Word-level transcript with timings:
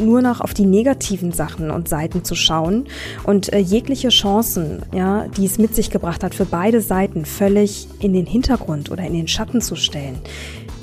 nur 0.00 0.22
noch 0.22 0.40
auf 0.40 0.54
die 0.54 0.66
negativen 0.66 1.32
Sachen 1.32 1.70
und 1.70 1.88
Seiten 1.88 2.24
zu 2.24 2.34
schauen 2.34 2.86
und 3.24 3.52
äh, 3.52 3.58
jegliche 3.58 4.08
Chancen, 4.08 4.82
ja, 4.94 5.28
die 5.28 5.44
es 5.44 5.58
mit 5.58 5.74
sich 5.74 5.90
gebracht 5.90 6.24
hat, 6.24 6.34
für 6.34 6.46
beide 6.46 6.80
Seiten 6.80 7.24
völlig 7.24 7.88
in 8.00 8.12
den 8.12 8.26
Hintergrund 8.26 8.90
oder 8.90 9.04
in 9.04 9.12
den 9.12 9.28
Schatten 9.28 9.60
zu 9.60 9.76
stellen, 9.76 10.18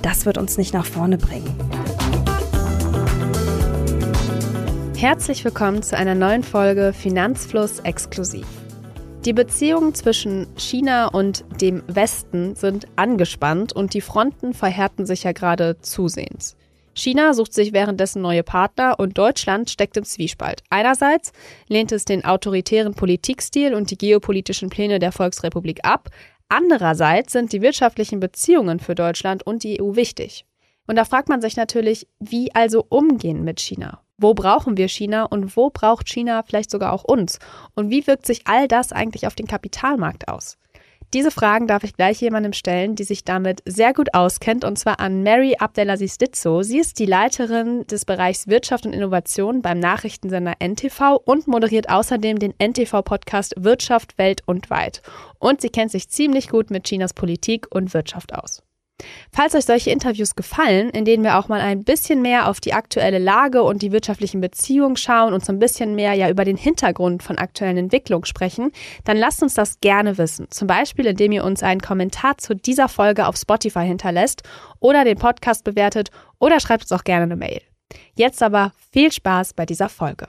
das 0.01 0.25
wird 0.25 0.37
uns 0.37 0.57
nicht 0.57 0.73
nach 0.73 0.85
vorne 0.85 1.17
bringen. 1.17 1.55
Herzlich 4.95 5.45
willkommen 5.45 5.83
zu 5.83 5.95
einer 5.95 6.15
neuen 6.15 6.43
Folge 6.43 6.91
Finanzfluss 6.91 7.79
exklusiv. 7.79 8.47
Die 9.25 9.33
Beziehungen 9.33 9.93
zwischen 9.93 10.47
China 10.55 11.07
und 11.07 11.43
dem 11.61 11.83
Westen 11.87 12.55
sind 12.55 12.87
angespannt 12.95 13.73
und 13.73 13.93
die 13.93 14.01
Fronten 14.01 14.53
verhärten 14.53 15.05
sich 15.05 15.23
ja 15.23 15.33
gerade 15.33 15.77
zusehends. 15.81 16.55
China 16.97 17.35
sucht 17.35 17.53
sich 17.53 17.73
währenddessen 17.73 18.23
neue 18.23 18.41
Partner 18.41 18.99
und 18.99 19.17
Deutschland 19.17 19.69
steckt 19.69 19.97
im 19.97 20.03
Zwiespalt. 20.03 20.63
Einerseits 20.71 21.31
lehnt 21.67 21.91
es 21.91 22.05
den 22.05 22.25
autoritären 22.25 22.95
Politikstil 22.95 23.75
und 23.75 23.91
die 23.91 23.97
geopolitischen 23.97 24.69
Pläne 24.69 24.97
der 24.97 25.11
Volksrepublik 25.11 25.81
ab, 25.83 26.09
andererseits 26.49 27.33
sind 27.33 27.53
die 27.53 27.61
wirtschaftlichen 27.61 28.19
Beziehungen 28.19 28.79
für 28.79 28.95
Deutschland 28.95 29.45
und 29.45 29.63
die 29.63 29.79
EU 29.79 29.95
wichtig. 29.95 30.45
Und 30.87 30.95
da 30.95 31.05
fragt 31.05 31.29
man 31.29 31.39
sich 31.39 31.55
natürlich, 31.55 32.07
wie 32.19 32.53
also 32.55 32.83
umgehen 32.89 33.43
mit 33.43 33.59
China? 33.59 34.01
Wo 34.17 34.33
brauchen 34.33 34.77
wir 34.77 34.87
China 34.87 35.25
und 35.25 35.55
wo 35.55 35.69
braucht 35.69 36.09
China 36.09 36.41
vielleicht 36.41 36.71
sogar 36.71 36.93
auch 36.93 37.03
uns? 37.03 37.37
Und 37.75 37.91
wie 37.91 38.07
wirkt 38.07 38.25
sich 38.25 38.41
all 38.45 38.67
das 38.67 38.91
eigentlich 38.91 39.27
auf 39.27 39.35
den 39.35 39.45
Kapitalmarkt 39.45 40.27
aus? 40.27 40.57
Diese 41.13 41.31
Fragen 41.31 41.67
darf 41.67 41.85
ich 41.85 41.95
gleich 41.95 42.19
jemandem 42.19 42.51
stellen, 42.51 42.95
die 42.95 43.05
sich 43.05 43.23
damit 43.23 43.61
sehr 43.65 43.93
gut 43.93 44.13
auskennt, 44.13 44.65
und 44.65 44.77
zwar 44.77 44.99
an 44.99 45.23
Mary 45.23 45.55
Abdelaziz 45.57 46.17
Ditzo. 46.17 46.63
Sie 46.63 46.79
ist 46.79 46.99
die 46.99 47.05
Leiterin 47.05 47.87
des 47.87 48.03
Bereichs 48.03 48.47
Wirtschaft 48.47 48.85
und 48.85 48.91
Innovation 48.91 49.61
beim 49.61 49.79
Nachrichtensender 49.79 50.55
NTV 50.59 51.15
und 51.23 51.47
moderiert 51.47 51.89
außerdem 51.89 52.39
den 52.39 52.53
NTV-Podcast 52.59 53.55
Wirtschaft, 53.57 54.17
Welt 54.17 54.43
und 54.47 54.69
Weit. 54.69 55.01
Und 55.39 55.61
sie 55.61 55.69
kennt 55.69 55.91
sich 55.91 56.09
ziemlich 56.09 56.49
gut 56.49 56.71
mit 56.71 56.83
Chinas 56.83 57.13
Politik 57.13 57.67
und 57.73 57.93
Wirtschaft 57.93 58.35
aus. 58.35 58.66
Falls 59.31 59.53
euch 59.53 59.65
solche 59.65 59.91
Interviews 59.91 60.35
gefallen, 60.35 60.89
in 60.89 61.05
denen 61.05 61.23
wir 61.23 61.37
auch 61.37 61.47
mal 61.47 61.61
ein 61.61 61.83
bisschen 61.83 62.21
mehr 62.21 62.49
auf 62.49 62.59
die 62.59 62.73
aktuelle 62.73 63.19
Lage 63.19 63.61
und 63.63 63.81
die 63.81 63.91
wirtschaftlichen 63.91 64.41
Beziehungen 64.41 64.97
schauen 64.97 65.33
und 65.33 65.45
so 65.45 65.51
ein 65.51 65.59
bisschen 65.59 65.95
mehr 65.95 66.13
ja 66.13 66.29
über 66.29 66.45
den 66.45 66.57
Hintergrund 66.57 67.21
von 67.21 67.37
aktuellen 67.37 67.77
Entwicklungen 67.77 68.25
sprechen, 68.25 68.71
dann 69.03 69.17
lasst 69.17 69.43
uns 69.43 69.53
das 69.53 69.79
gerne 69.79 70.17
wissen. 70.17 70.47
Zum 70.49 70.67
Beispiel, 70.67 71.05
indem 71.05 71.31
ihr 71.31 71.43
uns 71.43 71.61
einen 71.61 71.81
Kommentar 71.81 72.37
zu 72.37 72.55
dieser 72.55 72.89
Folge 72.89 73.27
auf 73.27 73.37
Spotify 73.37 73.85
hinterlässt 73.85 74.43
oder 74.79 75.03
den 75.03 75.17
Podcast 75.17 75.63
bewertet 75.63 76.09
oder 76.39 76.59
schreibt 76.59 76.83
uns 76.83 76.91
auch 76.91 77.03
gerne 77.03 77.23
eine 77.23 77.35
Mail. 77.35 77.61
Jetzt 78.15 78.41
aber 78.41 78.71
viel 78.91 79.11
Spaß 79.11 79.53
bei 79.53 79.65
dieser 79.65 79.89
Folge. 79.89 80.27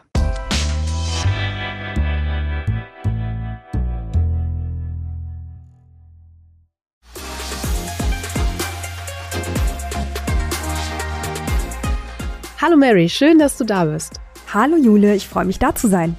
Hallo 12.61 12.77
Mary, 12.77 13.09
schön, 13.09 13.39
dass 13.39 13.57
du 13.57 13.63
da 13.63 13.85
bist. 13.85 14.15
Hallo 14.53 14.77
Jule, 14.77 15.15
ich 15.15 15.29
freue 15.29 15.45
mich 15.45 15.61
da 15.61 15.77
zu 15.77 15.87
sein. 15.87 16.17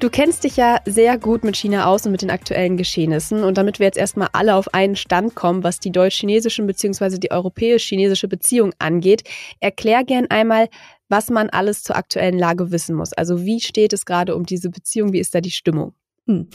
Du 0.00 0.08
kennst 0.08 0.44
dich 0.44 0.56
ja 0.56 0.78
sehr 0.86 1.18
gut 1.18 1.44
mit 1.44 1.56
China 1.56 1.84
aus 1.84 2.06
und 2.06 2.12
mit 2.12 2.22
den 2.22 2.30
aktuellen 2.30 2.78
Geschehnissen. 2.78 3.44
Und 3.44 3.58
damit 3.58 3.78
wir 3.78 3.84
jetzt 3.84 3.98
erstmal 3.98 4.28
alle 4.32 4.54
auf 4.54 4.72
einen 4.72 4.96
Stand 4.96 5.34
kommen, 5.34 5.62
was 5.62 5.80
die 5.80 5.92
deutsch-chinesischen 5.92 6.66
bzw. 6.66 7.18
die 7.18 7.30
europäisch-chinesische 7.30 8.28
Beziehung 8.28 8.72
angeht, 8.78 9.24
erklär 9.60 10.04
gern 10.04 10.26
einmal, 10.30 10.70
was 11.10 11.28
man 11.28 11.50
alles 11.50 11.82
zur 11.82 11.96
aktuellen 11.96 12.38
Lage 12.38 12.70
wissen 12.70 12.96
muss. 12.96 13.12
Also 13.12 13.44
wie 13.44 13.60
steht 13.60 13.92
es 13.92 14.06
gerade 14.06 14.36
um 14.36 14.46
diese 14.46 14.70
Beziehung? 14.70 15.12
Wie 15.12 15.20
ist 15.20 15.34
da 15.34 15.42
die 15.42 15.50
Stimmung? 15.50 15.92
Hm. 16.26 16.48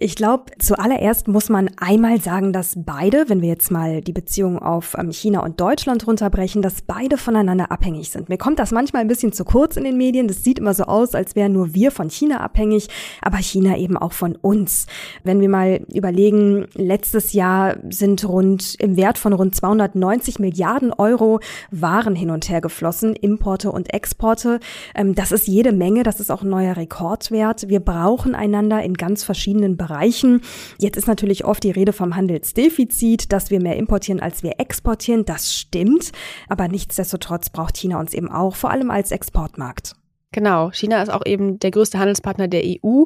Ich 0.00 0.16
glaube, 0.16 0.46
zuallererst 0.58 1.28
muss 1.28 1.48
man 1.48 1.70
einmal 1.76 2.20
sagen, 2.20 2.52
dass 2.52 2.74
beide, 2.76 3.28
wenn 3.28 3.40
wir 3.40 3.50
jetzt 3.50 3.70
mal 3.70 4.00
die 4.00 4.12
Beziehung 4.12 4.58
auf 4.58 4.96
ähm, 4.98 5.12
China 5.12 5.44
und 5.44 5.60
Deutschland 5.60 6.04
runterbrechen, 6.08 6.60
dass 6.60 6.82
beide 6.82 7.16
voneinander 7.16 7.70
abhängig 7.70 8.10
sind. 8.10 8.28
Mir 8.28 8.36
kommt 8.36 8.58
das 8.58 8.72
manchmal 8.72 9.02
ein 9.02 9.06
bisschen 9.08 9.32
zu 9.32 9.44
kurz 9.44 9.76
in 9.76 9.84
den 9.84 9.96
Medien. 9.96 10.26
Das 10.26 10.42
sieht 10.42 10.58
immer 10.58 10.74
so 10.74 10.84
aus, 10.84 11.14
als 11.14 11.36
wären 11.36 11.52
nur 11.52 11.72
wir 11.72 11.92
von 11.92 12.10
China 12.10 12.40
abhängig, 12.40 12.88
aber 13.20 13.36
China 13.36 13.78
eben 13.78 13.96
auch 13.96 14.10
von 14.10 14.34
uns. 14.34 14.86
Wenn 15.22 15.40
wir 15.40 15.48
mal 15.48 15.86
überlegen, 15.94 16.66
letztes 16.74 17.32
Jahr 17.32 17.76
sind 17.90 18.28
rund 18.28 18.74
im 18.80 18.96
Wert 18.96 19.18
von 19.18 19.34
rund 19.34 19.54
290 19.54 20.40
Milliarden 20.40 20.92
Euro 20.92 21.38
Waren 21.70 22.16
hin 22.16 22.30
und 22.30 22.48
her 22.48 22.60
geflossen, 22.60 23.14
Importe 23.14 23.70
und 23.70 23.94
Exporte. 23.94 24.58
Ähm, 24.96 25.14
das 25.14 25.30
ist 25.30 25.46
jede 25.46 25.70
Menge. 25.70 26.02
Das 26.02 26.18
ist 26.18 26.32
auch 26.32 26.42
ein 26.42 26.50
neuer 26.50 26.76
Rekordwert. 26.76 27.68
Wir 27.68 27.78
brauchen 27.78 28.34
einander 28.34 28.82
in 28.82 28.94
ganz 28.94 29.11
ganz 29.12 29.24
verschiedenen 29.24 29.76
Bereichen. 29.76 30.40
Jetzt 30.78 30.96
ist 30.96 31.06
natürlich 31.06 31.44
oft 31.44 31.62
die 31.62 31.70
Rede 31.70 31.92
vom 31.92 32.16
Handelsdefizit, 32.16 33.30
dass 33.30 33.50
wir 33.50 33.60
mehr 33.60 33.76
importieren, 33.76 34.20
als 34.20 34.42
wir 34.42 34.58
exportieren. 34.58 35.26
Das 35.26 35.54
stimmt. 35.54 36.12
Aber 36.48 36.66
nichtsdestotrotz 36.66 37.50
braucht 37.50 37.76
China 37.76 38.00
uns 38.00 38.14
eben 38.14 38.30
auch, 38.30 38.56
vor 38.56 38.70
allem 38.70 38.90
als 38.90 39.10
Exportmarkt. 39.10 39.92
Genau. 40.32 40.70
China 40.70 41.02
ist 41.02 41.10
auch 41.10 41.26
eben 41.26 41.58
der 41.58 41.72
größte 41.72 41.98
Handelspartner 41.98 42.48
der 42.48 42.62
EU. 42.64 43.04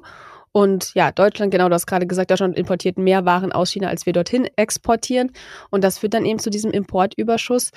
Und 0.52 0.94
ja, 0.94 1.10
Deutschland, 1.10 1.50
genau, 1.50 1.68
du 1.68 1.74
hast 1.74 1.86
gerade 1.86 2.06
gesagt, 2.06 2.30
Deutschland 2.30 2.56
importiert 2.56 2.98
mehr 2.98 3.24
Waren 3.24 3.50
aus 3.50 3.72
China, 3.72 3.88
als 3.88 4.06
wir 4.06 4.12
dorthin 4.12 4.48
exportieren. 4.54 5.32
Und 5.70 5.82
das 5.82 5.98
führt 5.98 6.14
dann 6.14 6.24
eben 6.24 6.38
zu 6.38 6.50
diesem 6.50 6.70
Importüberschuss 6.70 7.72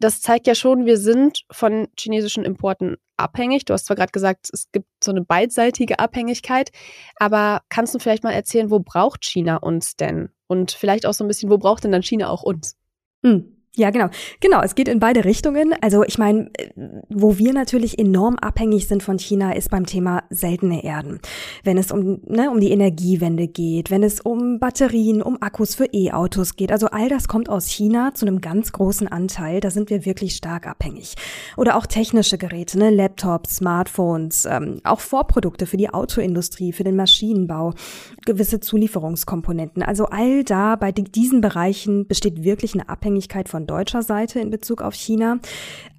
das 0.00 0.22
zeigt 0.22 0.46
ja 0.46 0.54
schon, 0.54 0.86
wir 0.86 0.96
sind 0.96 1.44
von 1.50 1.86
chinesischen 1.98 2.44
Importen 2.44 2.96
abhängig. 3.20 3.64
Du 3.64 3.72
hast 3.72 3.86
zwar 3.86 3.96
gerade 3.96 4.12
gesagt, 4.12 4.48
es 4.52 4.70
gibt 4.72 4.88
so 5.02 5.10
eine 5.10 5.22
beidseitige 5.22 5.98
Abhängigkeit, 5.98 6.70
aber 7.16 7.62
kannst 7.68 7.94
du 7.94 7.98
vielleicht 7.98 8.24
mal 8.24 8.32
erzählen, 8.32 8.70
wo 8.70 8.80
braucht 8.80 9.24
China 9.24 9.56
uns 9.56 9.96
denn? 9.96 10.30
Und 10.46 10.72
vielleicht 10.72 11.06
auch 11.06 11.14
so 11.14 11.24
ein 11.24 11.28
bisschen, 11.28 11.50
wo 11.50 11.58
braucht 11.58 11.84
denn 11.84 11.92
dann 11.92 12.02
China 12.02 12.28
auch 12.28 12.42
uns? 12.42 12.76
Hm. 13.22 13.59
Ja, 13.76 13.90
genau. 13.90 14.08
Genau, 14.40 14.60
es 14.62 14.74
geht 14.74 14.88
in 14.88 14.98
beide 14.98 15.24
Richtungen. 15.24 15.74
Also 15.80 16.02
ich 16.02 16.18
meine, 16.18 16.50
wo 17.08 17.38
wir 17.38 17.52
natürlich 17.52 18.00
enorm 18.00 18.36
abhängig 18.36 18.88
sind 18.88 19.00
von 19.00 19.16
China, 19.20 19.52
ist 19.52 19.70
beim 19.70 19.86
Thema 19.86 20.24
seltene 20.28 20.82
Erden. 20.82 21.20
Wenn 21.62 21.78
es 21.78 21.92
um, 21.92 22.20
ne, 22.26 22.50
um 22.50 22.58
die 22.58 22.72
Energiewende 22.72 23.46
geht, 23.46 23.92
wenn 23.92 24.02
es 24.02 24.20
um 24.20 24.58
Batterien, 24.58 25.22
um 25.22 25.40
Akkus 25.40 25.76
für 25.76 25.86
E-Autos 25.92 26.56
geht. 26.56 26.72
Also 26.72 26.88
all 26.88 27.08
das 27.08 27.28
kommt 27.28 27.48
aus 27.48 27.68
China 27.68 28.12
zu 28.12 28.26
einem 28.26 28.40
ganz 28.40 28.72
großen 28.72 29.06
Anteil. 29.06 29.60
Da 29.60 29.70
sind 29.70 29.88
wir 29.88 30.04
wirklich 30.04 30.34
stark 30.34 30.66
abhängig. 30.66 31.14
Oder 31.56 31.76
auch 31.76 31.86
technische 31.86 32.38
Geräte, 32.38 32.76
ne, 32.76 32.90
Laptops, 32.90 33.56
Smartphones, 33.56 34.46
ähm, 34.46 34.80
auch 34.82 34.98
Vorprodukte 34.98 35.66
für 35.66 35.76
die 35.76 35.90
Autoindustrie, 35.90 36.72
für 36.72 36.84
den 36.84 36.96
Maschinenbau, 36.96 37.74
gewisse 38.26 38.58
Zulieferungskomponenten. 38.58 39.84
Also 39.84 40.06
all 40.06 40.42
da 40.42 40.74
bei 40.74 40.90
diesen 40.90 41.40
Bereichen 41.40 42.08
besteht 42.08 42.42
wirklich 42.42 42.74
eine 42.74 42.88
Abhängigkeit 42.88 43.48
von 43.48 43.59
von 43.60 43.66
deutscher 43.66 44.02
Seite 44.02 44.40
in 44.40 44.50
Bezug 44.50 44.80
auf 44.80 44.94
China. 44.94 45.38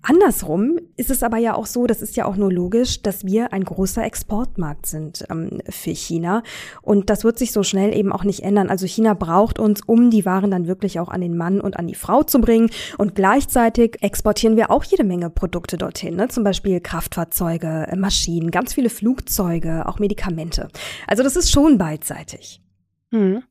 Andersrum 0.02 0.80
ist 0.98 1.12
es 1.12 1.22
aber 1.22 1.38
ja 1.38 1.54
auch 1.54 1.68
so, 1.68 1.86
das 1.86 2.02
ist 2.02 2.16
ja 2.16 2.26
auch 2.26 2.36
nur 2.36 2.52
logisch, 2.52 3.04
dass 3.04 3.24
wir 3.24 3.54
ein 3.54 3.64
großer 3.64 4.04
Exportmarkt 4.04 4.88
sind 4.88 5.24
ähm, 5.30 5.62
für 5.70 5.92
China. 5.92 6.42
Und 6.82 7.12
das 7.12 7.24
wird 7.24 7.38
sich 7.38 7.52
so 7.52 7.62
schnell 7.62 7.96
eben 7.96 8.12
auch 8.12 8.24
nicht 8.24 8.42
ändern. 8.42 8.72
Also 8.72 8.88
China 8.88 9.14
braucht 9.14 9.60
uns, 9.60 9.82
um 9.86 10.10
die 10.10 10.26
Waren 10.26 10.50
dann 10.50 10.66
wirklich 10.66 11.00
auch 11.00 11.10
an 11.10 11.22
den 11.22 11.38
Mann 11.38 11.62
und 11.62 11.78
an 11.78 11.86
die 11.86 11.94
Frau 11.94 12.24
zu 12.24 12.42
bringen. 12.42 12.72
Und 12.98 13.14
gleichzeitig 13.14 14.02
exportieren 14.02 14.58
wir 14.58 14.72
auch 14.72 14.84
jede 14.84 15.04
Menge 15.04 15.30
Produkte 15.30 15.78
dorthin. 15.78 16.16
Ne? 16.16 16.30
Zum 16.30 16.44
Beispiel 16.44 16.80
Kraftfahrzeuge, 16.80 17.86
äh, 17.88 17.96
Maschinen, 17.96 18.50
ganz 18.50 18.74
viele 18.74 18.90
Flugzeuge, 18.90 19.88
auch 19.88 20.00
Medikamente. 20.00 20.70
Also 21.06 21.22
das 21.22 21.36
ist 21.36 21.52
schon 21.52 21.78
beidseitig. 21.78 22.60
Hm. 23.12 23.44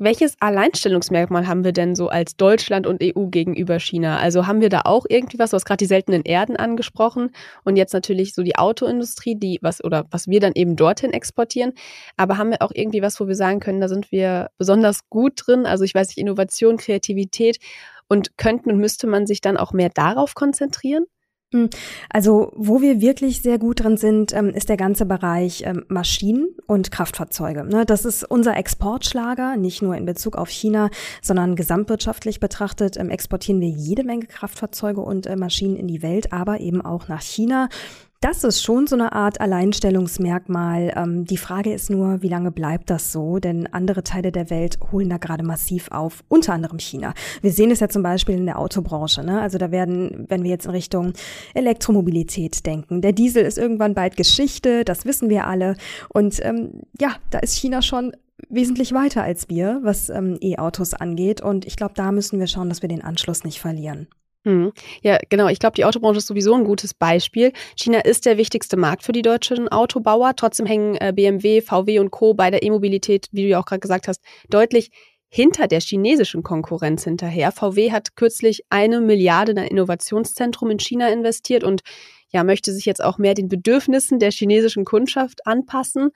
Welches 0.00 0.36
Alleinstellungsmerkmal 0.38 1.48
haben 1.48 1.64
wir 1.64 1.72
denn 1.72 1.96
so 1.96 2.08
als 2.08 2.36
Deutschland 2.36 2.86
und 2.86 3.02
EU 3.02 3.26
gegenüber 3.26 3.80
China? 3.80 4.18
Also 4.18 4.46
haben 4.46 4.60
wir 4.60 4.68
da 4.68 4.82
auch 4.84 5.06
irgendwie 5.08 5.40
was, 5.40 5.50
du 5.50 5.56
hast 5.56 5.64
gerade 5.64 5.78
die 5.78 5.86
seltenen 5.86 6.22
Erden 6.22 6.54
angesprochen 6.56 7.32
und 7.64 7.74
jetzt 7.74 7.94
natürlich 7.94 8.32
so 8.32 8.44
die 8.44 8.54
Autoindustrie, 8.54 9.34
die 9.34 9.58
was 9.60 9.82
oder 9.82 10.06
was 10.12 10.28
wir 10.28 10.38
dann 10.38 10.52
eben 10.54 10.76
dorthin 10.76 11.12
exportieren. 11.12 11.72
Aber 12.16 12.38
haben 12.38 12.50
wir 12.50 12.62
auch 12.62 12.70
irgendwie 12.72 13.02
was, 13.02 13.18
wo 13.18 13.26
wir 13.26 13.34
sagen 13.34 13.58
können, 13.58 13.80
da 13.80 13.88
sind 13.88 14.12
wir 14.12 14.50
besonders 14.56 15.08
gut 15.08 15.32
drin? 15.34 15.66
Also 15.66 15.82
ich 15.82 15.96
weiß 15.96 16.06
nicht, 16.10 16.18
Innovation, 16.18 16.76
Kreativität 16.76 17.58
und 18.06 18.38
könnten 18.38 18.70
und 18.70 18.78
müsste 18.78 19.08
man 19.08 19.26
sich 19.26 19.40
dann 19.40 19.56
auch 19.56 19.72
mehr 19.72 19.90
darauf 19.90 20.36
konzentrieren? 20.36 21.06
Hm. 21.54 21.70
Also, 22.10 22.52
wo 22.56 22.82
wir 22.82 23.00
wirklich 23.00 23.40
sehr 23.40 23.58
gut 23.58 23.82
drin 23.82 23.96
sind, 23.96 24.34
ähm, 24.34 24.50
ist 24.50 24.68
der 24.68 24.76
ganze 24.76 25.06
Bereich 25.06 25.62
ähm, 25.64 25.82
Maschinen 25.88 26.50
und 26.66 26.90
Kraftfahrzeuge. 26.90 27.64
Ne? 27.64 27.86
Das 27.86 28.04
ist 28.04 28.22
unser 28.22 28.54
Exportschlager, 28.54 29.56
nicht 29.56 29.80
nur 29.80 29.96
in 29.96 30.04
Bezug 30.04 30.36
auf 30.36 30.50
China, 30.50 30.90
sondern 31.22 31.56
gesamtwirtschaftlich 31.56 32.38
betrachtet 32.38 32.98
ähm, 32.98 33.08
exportieren 33.08 33.62
wir 33.62 33.68
jede 33.70 34.04
Menge 34.04 34.26
Kraftfahrzeuge 34.26 35.00
und 35.00 35.26
äh, 35.26 35.36
Maschinen 35.36 35.76
in 35.76 35.88
die 35.88 36.02
Welt, 36.02 36.34
aber 36.34 36.60
eben 36.60 36.82
auch 36.82 37.08
nach 37.08 37.22
China. 37.22 37.70
Das 38.20 38.42
ist 38.42 38.64
schon 38.64 38.88
so 38.88 38.96
eine 38.96 39.12
Art 39.12 39.40
Alleinstellungsmerkmal. 39.40 40.92
Ähm, 40.96 41.24
die 41.24 41.36
Frage 41.36 41.72
ist 41.72 41.88
nur, 41.88 42.20
wie 42.20 42.28
lange 42.28 42.50
bleibt 42.50 42.90
das 42.90 43.12
so? 43.12 43.38
Denn 43.38 43.68
andere 43.72 44.02
Teile 44.02 44.32
der 44.32 44.50
Welt 44.50 44.76
holen 44.90 45.08
da 45.08 45.18
gerade 45.18 45.44
massiv 45.44 45.92
auf, 45.92 46.24
unter 46.26 46.52
anderem 46.52 46.80
China. 46.80 47.14
Wir 47.42 47.52
sehen 47.52 47.70
es 47.70 47.78
ja 47.78 47.88
zum 47.88 48.02
Beispiel 48.02 48.34
in 48.34 48.46
der 48.46 48.58
Autobranche. 48.58 49.22
Ne? 49.22 49.40
Also 49.40 49.56
da 49.58 49.70
werden, 49.70 50.26
wenn 50.28 50.42
wir 50.42 50.50
jetzt 50.50 50.64
in 50.64 50.72
Richtung 50.72 51.12
Elektromobilität 51.54 52.66
denken, 52.66 53.02
der 53.02 53.12
Diesel 53.12 53.44
ist 53.44 53.56
irgendwann 53.56 53.94
bald 53.94 54.16
Geschichte, 54.16 54.84
das 54.84 55.04
wissen 55.04 55.28
wir 55.28 55.46
alle. 55.46 55.76
Und 56.08 56.44
ähm, 56.44 56.82
ja, 57.00 57.14
da 57.30 57.38
ist 57.38 57.54
China 57.54 57.82
schon 57.82 58.16
wesentlich 58.48 58.92
weiter 58.92 59.22
als 59.22 59.48
wir, 59.48 59.78
was 59.84 60.08
ähm, 60.08 60.38
E-Autos 60.40 60.92
angeht. 60.92 61.40
Und 61.40 61.66
ich 61.66 61.76
glaube, 61.76 61.94
da 61.94 62.10
müssen 62.10 62.40
wir 62.40 62.48
schauen, 62.48 62.68
dass 62.68 62.82
wir 62.82 62.88
den 62.88 63.04
Anschluss 63.04 63.44
nicht 63.44 63.60
verlieren. 63.60 64.08
Hm. 64.44 64.72
Ja, 65.02 65.18
genau. 65.28 65.48
Ich 65.48 65.58
glaube, 65.58 65.74
die 65.74 65.84
Autobranche 65.84 66.18
ist 66.18 66.26
sowieso 66.26 66.54
ein 66.54 66.64
gutes 66.64 66.94
Beispiel. 66.94 67.52
China 67.76 68.00
ist 68.00 68.24
der 68.24 68.38
wichtigste 68.38 68.76
Markt 68.76 69.02
für 69.02 69.12
die 69.12 69.22
deutschen 69.22 69.68
Autobauer. 69.68 70.34
Trotzdem 70.36 70.66
hängen 70.66 70.94
äh, 70.96 71.12
BMW, 71.14 71.60
VW 71.60 71.98
und 71.98 72.10
Co. 72.10 72.34
bei 72.34 72.50
der 72.50 72.62
E-Mobilität, 72.62 73.28
wie 73.32 73.42
du 73.42 73.48
ja 73.48 73.60
auch 73.60 73.66
gerade 73.66 73.80
gesagt 73.80 74.08
hast, 74.08 74.22
deutlich 74.48 74.90
hinter 75.28 75.66
der 75.66 75.80
chinesischen 75.80 76.42
Konkurrenz 76.42 77.04
hinterher. 77.04 77.52
VW 77.52 77.92
hat 77.92 78.16
kürzlich 78.16 78.62
eine 78.70 79.00
Milliarde 79.00 79.52
in 79.52 79.58
ein 79.58 79.68
Innovationszentrum 79.68 80.70
in 80.70 80.78
China 80.78 81.08
investiert 81.08 81.64
und 81.64 81.82
ja, 82.30 82.44
möchte 82.44 82.72
sich 82.72 82.84
jetzt 82.84 83.02
auch 83.02 83.18
mehr 83.18 83.34
den 83.34 83.48
Bedürfnissen 83.48 84.18
der 84.18 84.30
chinesischen 84.30 84.84
Kundschaft 84.84 85.46
anpassen. 85.46 86.10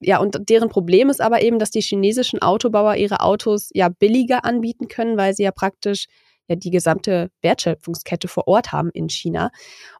Ja, 0.00 0.18
und 0.18 0.48
deren 0.48 0.68
Problem 0.68 1.10
ist 1.10 1.20
aber 1.20 1.42
eben, 1.42 1.58
dass 1.58 1.70
die 1.70 1.80
chinesischen 1.80 2.40
Autobauer 2.40 2.94
ihre 2.94 3.20
Autos 3.20 3.70
ja 3.74 3.88
billiger 3.88 4.44
anbieten 4.44 4.86
können, 4.88 5.16
weil 5.16 5.34
sie 5.34 5.42
ja 5.42 5.50
praktisch 5.50 6.06
ja 6.48 6.56
die 6.56 6.70
gesamte 6.70 7.30
Wertschöpfungskette 7.42 8.28
vor 8.28 8.48
Ort 8.48 8.72
haben 8.72 8.90
in 8.92 9.08
China. 9.08 9.50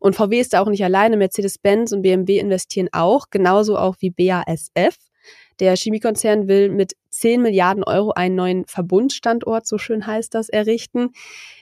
Und 0.00 0.16
VW 0.16 0.40
ist 0.40 0.52
da 0.52 0.60
auch 0.60 0.68
nicht 0.68 0.84
alleine. 0.84 1.16
Mercedes-Benz 1.16 1.92
und 1.92 2.02
BMW 2.02 2.38
investieren 2.38 2.88
auch, 2.92 3.26
genauso 3.30 3.76
auch 3.76 3.96
wie 4.00 4.10
BASF. 4.10 4.96
Der 5.60 5.76
Chemiekonzern 5.76 6.48
will 6.48 6.70
mit 6.70 6.94
10 7.10 7.42
Milliarden 7.42 7.82
Euro 7.82 8.12
einen 8.12 8.36
neuen 8.36 8.64
Verbundstandort, 8.66 9.66
so 9.66 9.76
schön 9.76 10.06
heißt 10.06 10.34
das, 10.34 10.48
errichten. 10.48 11.10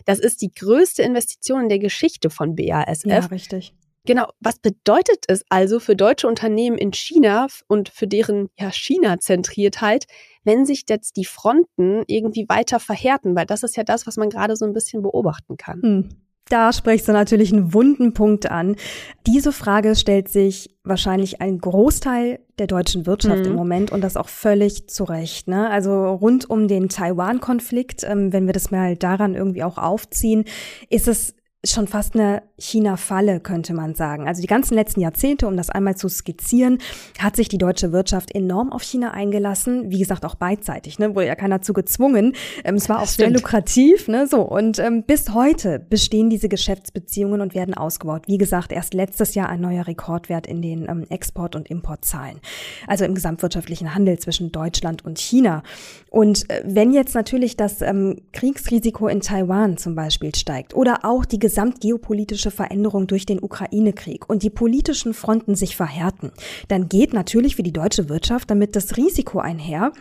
Das 0.05 0.19
ist 0.19 0.43
die 0.43 0.53
größte 0.53 1.03
Investition 1.03 1.63
in 1.63 1.69
der 1.69 1.79
Geschichte 1.79 2.31
von 2.31 2.55
BASF. 2.55 3.07
Ja, 3.07 3.19
richtig. 3.21 3.75
Genau, 4.07 4.29
was 4.39 4.61
bedeutet 4.61 5.25
es 5.27 5.45
also 5.49 5.81
für 5.81 5.97
deutsche 5.97 6.29
Unternehmen 6.29 6.79
in 6.79 6.93
China 6.93 7.49
und 7.67 7.89
für 7.89 8.07
deren 8.07 8.49
ja, 8.57 8.71
China-Zentriertheit, 8.71 10.07
wenn 10.47 10.65
sich 10.65 10.85
jetzt 10.89 11.17
die 11.17 11.25
Fronten 11.27 12.03
irgendwie 12.07 12.49
weiter 12.49 12.81
verhärten? 12.81 13.37
Weil 13.37 13.47
das 13.47 13.63
ist 13.63 13.77
ja 13.77 13.85
das, 13.85 14.07
was 14.07 14.17
man 14.17 14.31
gerade 14.31 14.57
so 14.57 14.65
ein 14.65 14.73
bisschen 14.73 15.03
beobachten 15.03 15.57
kann. 15.57 15.83
Hm. 15.83 16.09
Da 16.49 16.73
sprichst 16.73 17.09
du 17.09 17.13
natürlich 17.13 17.53
einen 17.53 17.75
wunden 17.75 18.13
Punkt 18.15 18.49
an. 18.49 18.77
Diese 19.27 19.51
Frage 19.51 19.97
stellt 19.97 20.29
sich 20.29 20.71
wahrscheinlich 20.85 21.41
ein 21.41 21.59
Großteil 21.59 22.39
der 22.61 22.69
deutschen 22.69 23.05
Wirtschaft 23.05 23.41
mhm. 23.41 23.51
im 23.51 23.55
Moment 23.55 23.91
und 23.91 24.01
das 24.01 24.17
auch 24.17 24.29
völlig 24.29 24.89
zu 24.89 25.03
Recht. 25.03 25.49
Ne? 25.49 25.69
Also 25.69 26.09
rund 26.13 26.49
um 26.49 26.69
den 26.69 26.89
Taiwan-Konflikt, 26.89 28.05
ähm, 28.05 28.33
wenn 28.33 28.47
wir 28.47 28.53
das 28.53 28.71
mal 28.71 28.97
daran 28.97 29.35
irgendwie 29.35 29.65
auch 29.65 29.77
aufziehen, 29.77 30.45
ist 30.89 31.09
es 31.09 31.35
schon 31.73 31.87
fast 31.87 32.15
eine 32.15 32.43
China-Falle, 32.59 33.41
könnte 33.41 33.75
man 33.75 33.95
sagen. 33.95 34.27
Also 34.29 34.41
die 34.41 34.47
ganzen 34.47 34.75
letzten 34.75 35.01
Jahrzehnte, 35.01 35.47
um 35.47 35.57
das 35.57 35.71
einmal 35.71 35.97
zu 35.97 36.09
skizzieren, 36.09 36.79
hat 37.19 37.37
sich 37.37 37.49
die 37.49 37.59
deutsche 37.59 37.93
Wirtschaft 37.93 38.35
enorm 38.35 38.73
auf 38.73 38.83
China 38.83 39.13
eingelassen. 39.13 39.91
Wie 39.91 39.99
gesagt, 39.99 40.25
auch 40.25 40.35
beidseitig, 40.35 40.99
ne? 40.99 41.15
wurde 41.15 41.27
ja 41.27 41.35
keiner 41.35 41.63
zu 41.63 41.73
gezwungen. 41.73 42.35
Ähm, 42.65 42.77
es 42.77 42.89
war 42.89 43.01
auch 43.01 43.07
sehr 43.07 43.31
lukrativ, 43.31 44.09
ne? 44.09 44.27
So. 44.27 44.43
Und 44.43 44.79
ähm, 44.79 45.03
bis 45.03 45.35
heute 45.35 45.79
bestehen 45.79 46.31
diese 46.31 46.49
Geschäftsbeziehungen 46.49 47.41
und 47.41 47.55
werden 47.55 47.75
ausgebaut. 47.75 48.23
Wie 48.27 48.39
gesagt, 48.39 48.73
erst 48.73 48.95
letztes 48.95 49.35
Jahr 49.35 49.49
ein 49.49 49.61
neuer 49.61 49.87
Rekordwert 49.87 50.47
in 50.47 50.63
den 50.63 50.89
ähm, 50.89 51.07
Export- 51.09 51.57
und 51.57 51.69
Importzahlen. 51.69 52.41
Also 52.87 53.05
im 53.05 53.15
gesamtwirtschaftlichen 53.15 53.95
Handel 53.95 54.19
zwischen 54.19 54.53
Deutschland 54.53 55.05
und 55.05 55.19
China. 55.19 55.63
Und 56.11 56.49
äh, 56.51 56.63
wenn 56.65 56.93
jetzt 56.93 57.15
natürlich 57.15 57.57
das 57.57 57.83
ähm, 57.83 58.23
Kriegsrisiko 58.33 59.09
in 59.09 59.21
Taiwan 59.21 59.77
zum 59.77 59.95
Beispiel 59.95 60.35
steigt 60.35 60.75
oder 60.75 61.01
auch 61.05 61.25
die 61.25 61.39
gesamtgeopolitische 61.57 62.51
Veränderung 62.51 63.07
durch 63.07 63.25
den 63.25 63.43
Ukraine-Krieg 63.43 64.29
und 64.29 64.43
die 64.43 64.51
politischen 64.51 65.15
Fronten 65.15 65.55
sich 65.55 65.75
verhärten, 65.75 66.33
dann 66.69 66.91
geht 66.91 67.15
natürlich 67.15 67.57
für 67.57 67.63
die 67.63 67.73
deutsche 67.73 68.11
Wirtschaft 68.11 68.51
damit 68.51 68.77
das 68.77 68.99
Risiko 68.99 69.39
einher, 69.39 69.93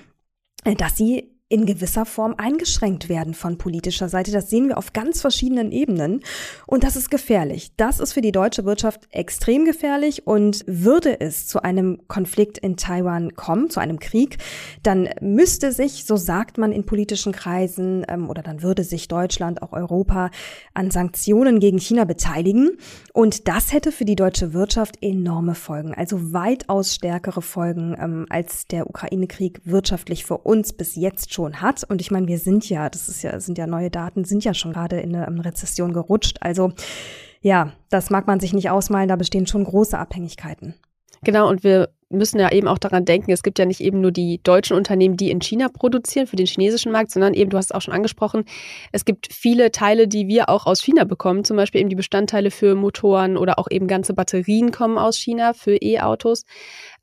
äh, 0.66 0.76
dass 0.76 0.98
sie 0.98 1.35
in 1.48 1.68
gewisser 1.68 2.06
Form 2.06 2.34
eingeschränkt 2.38 3.08
werden 3.08 3.36
von 3.36 3.60
politischer 3.60 4.10
Seite. 4.10 4.32
Das 4.32 4.50
sehen 4.50 4.68
wir 4.68 4.80
auf 4.80 4.94
ganz 4.94 5.22
verschiedenen 5.22 5.72
Ebenen. 5.72 6.22
Und 6.66 6.84
das 6.84 6.96
ist 6.96 7.12
gefährlich. 7.12 7.72
Das 7.78 8.00
ist 8.00 8.14
für 8.14 8.22
die 8.22 8.32
deutsche 8.32 8.66
Wirtschaft 8.66 9.02
extrem 9.12 9.64
gefährlich. 9.64 10.26
Und 10.26 10.64
würde 10.66 11.22
es 11.22 11.46
zu 11.46 11.62
einem 11.62 12.00
Konflikt 12.08 12.58
in 12.58 12.78
Taiwan 12.78 13.36
kommen, 13.36 13.70
zu 13.70 13.80
einem 13.80 14.00
Krieg, 14.00 14.38
dann 14.82 15.08
müsste 15.22 15.72
sich, 15.72 16.06
so 16.06 16.16
sagt 16.16 16.58
man 16.58 16.72
in 16.72 16.88
politischen 16.88 17.32
Kreisen, 17.32 18.04
ähm, 18.08 18.28
oder 18.28 18.42
dann 18.42 18.64
würde 18.64 18.84
sich 18.84 19.08
Deutschland, 19.08 19.62
auch 19.62 19.72
Europa, 19.72 20.32
an 20.74 20.90
Sanktionen 20.90 21.60
gegen 21.60 21.78
China 21.78 22.06
beteiligen. 22.06 22.72
Und 23.14 23.48
das 23.48 23.72
hätte 23.72 23.92
für 23.92 24.06
die 24.06 24.16
deutsche 24.16 24.54
Wirtschaft 24.54 24.98
enorme 25.02 25.54
Folgen. 25.54 25.94
Also 25.94 26.34
weitaus 26.34 26.96
stärkere 26.96 27.44
Folgen, 27.44 27.96
ähm, 28.00 28.26
als 28.30 28.66
der 28.66 28.90
Ukraine-Krieg 28.90 29.62
wirtschaftlich 29.66 30.26
für 30.26 30.40
uns 30.40 30.74
bis 30.74 30.96
jetzt 30.96 31.35
schon 31.36 31.62
hat. 31.62 31.84
Und 31.84 32.02
ich 32.02 32.10
meine, 32.10 32.28
wir 32.28 32.40
sind 32.40 32.68
ja, 32.70 32.90
das 32.90 33.08
ist 33.08 33.22
ja, 33.22 33.40
sind 33.40 33.58
ja 33.58 33.68
neue 33.68 33.92
Daten, 33.92 34.24
sind 34.24 34.44
ja 34.44 34.54
schon 34.54 34.74
gerade 34.74 35.00
in 35.00 35.16
eine, 35.16 35.46
Rezession 35.46 35.94
gerutscht. 35.94 36.38
Also 36.42 36.72
ja, 37.42 37.74
das 37.90 38.10
mag 38.10 38.26
man 38.26 38.40
sich 38.40 38.54
nicht 38.54 38.70
ausmalen, 38.72 39.10
da 39.10 39.16
bestehen 39.16 39.46
schon 39.46 39.64
große 39.64 39.98
Abhängigkeiten. 39.98 40.74
Genau, 41.24 41.50
und 41.50 41.64
wir 41.64 41.90
müssen 42.10 42.40
ja 42.40 42.52
eben 42.52 42.68
auch 42.68 42.78
daran 42.78 43.06
denken, 43.06 43.32
es 43.32 43.44
gibt 43.44 43.58
ja 43.58 43.66
nicht 43.66 43.82
eben 43.82 44.00
nur 44.00 44.12
die 44.12 44.40
deutschen 44.44 44.78
Unternehmen, 44.78 45.18
die 45.18 45.32
in 45.32 45.42
China 45.42 45.70
produzieren 45.70 46.28
für 46.28 46.36
den 46.36 46.46
chinesischen 46.46 46.92
Markt, 46.92 47.12
sondern 47.12 47.34
eben, 47.34 47.50
du 47.50 47.58
hast 47.58 47.66
es 47.66 47.72
auch 47.72 47.82
schon 47.82 47.94
angesprochen, 47.94 48.46
es 48.92 49.06
gibt 49.06 49.34
viele 49.34 49.72
Teile, 49.72 50.08
die 50.08 50.28
wir 50.28 50.50
auch 50.50 50.66
aus 50.66 50.82
China 50.82 51.04
bekommen, 51.04 51.44
zum 51.44 51.58
Beispiel 51.58 51.82
eben 51.82 51.90
die 51.90 51.96
Bestandteile 51.96 52.52
für 52.52 52.76
Motoren 52.76 53.38
oder 53.38 53.60
auch 53.60 53.68
eben 53.70 53.88
ganze 53.88 54.14
Batterien 54.14 54.72
kommen 54.72 54.98
aus 54.98 55.18
China 55.18 55.54
für 55.54 55.76
E-Autos. 55.76 56.46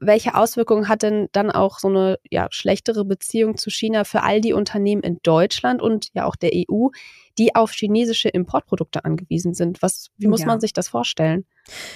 Welche 0.05 0.35
Auswirkungen 0.35 0.89
hat 0.89 1.03
denn 1.03 1.29
dann 1.33 1.51
auch 1.51 1.79
so 1.79 1.89
eine 1.89 2.19
ja, 2.29 2.49
schlechtere 2.51 3.05
Beziehung 3.05 3.57
zu 3.57 3.71
China 3.71 4.05
für 4.05 4.23
all 4.23 4.41
die 4.41 4.53
Unternehmen 4.53 5.03
in 5.03 5.21
Deutschland 5.23 5.81
und 5.81 6.09
ja 6.13 6.25
auch 6.25 6.37
der 6.37 6.51
EU, 6.55 6.89
die 7.39 7.55
auf 7.55 7.71
chinesische 7.73 8.29
Importprodukte 8.29 9.05
angewiesen 9.05 9.55
sind. 9.55 9.81
Was, 9.81 10.11
wie 10.19 10.27
muss 10.27 10.41
ja. 10.41 10.47
man 10.47 10.61
sich 10.61 10.73
das 10.73 10.89
vorstellen? 10.89 11.47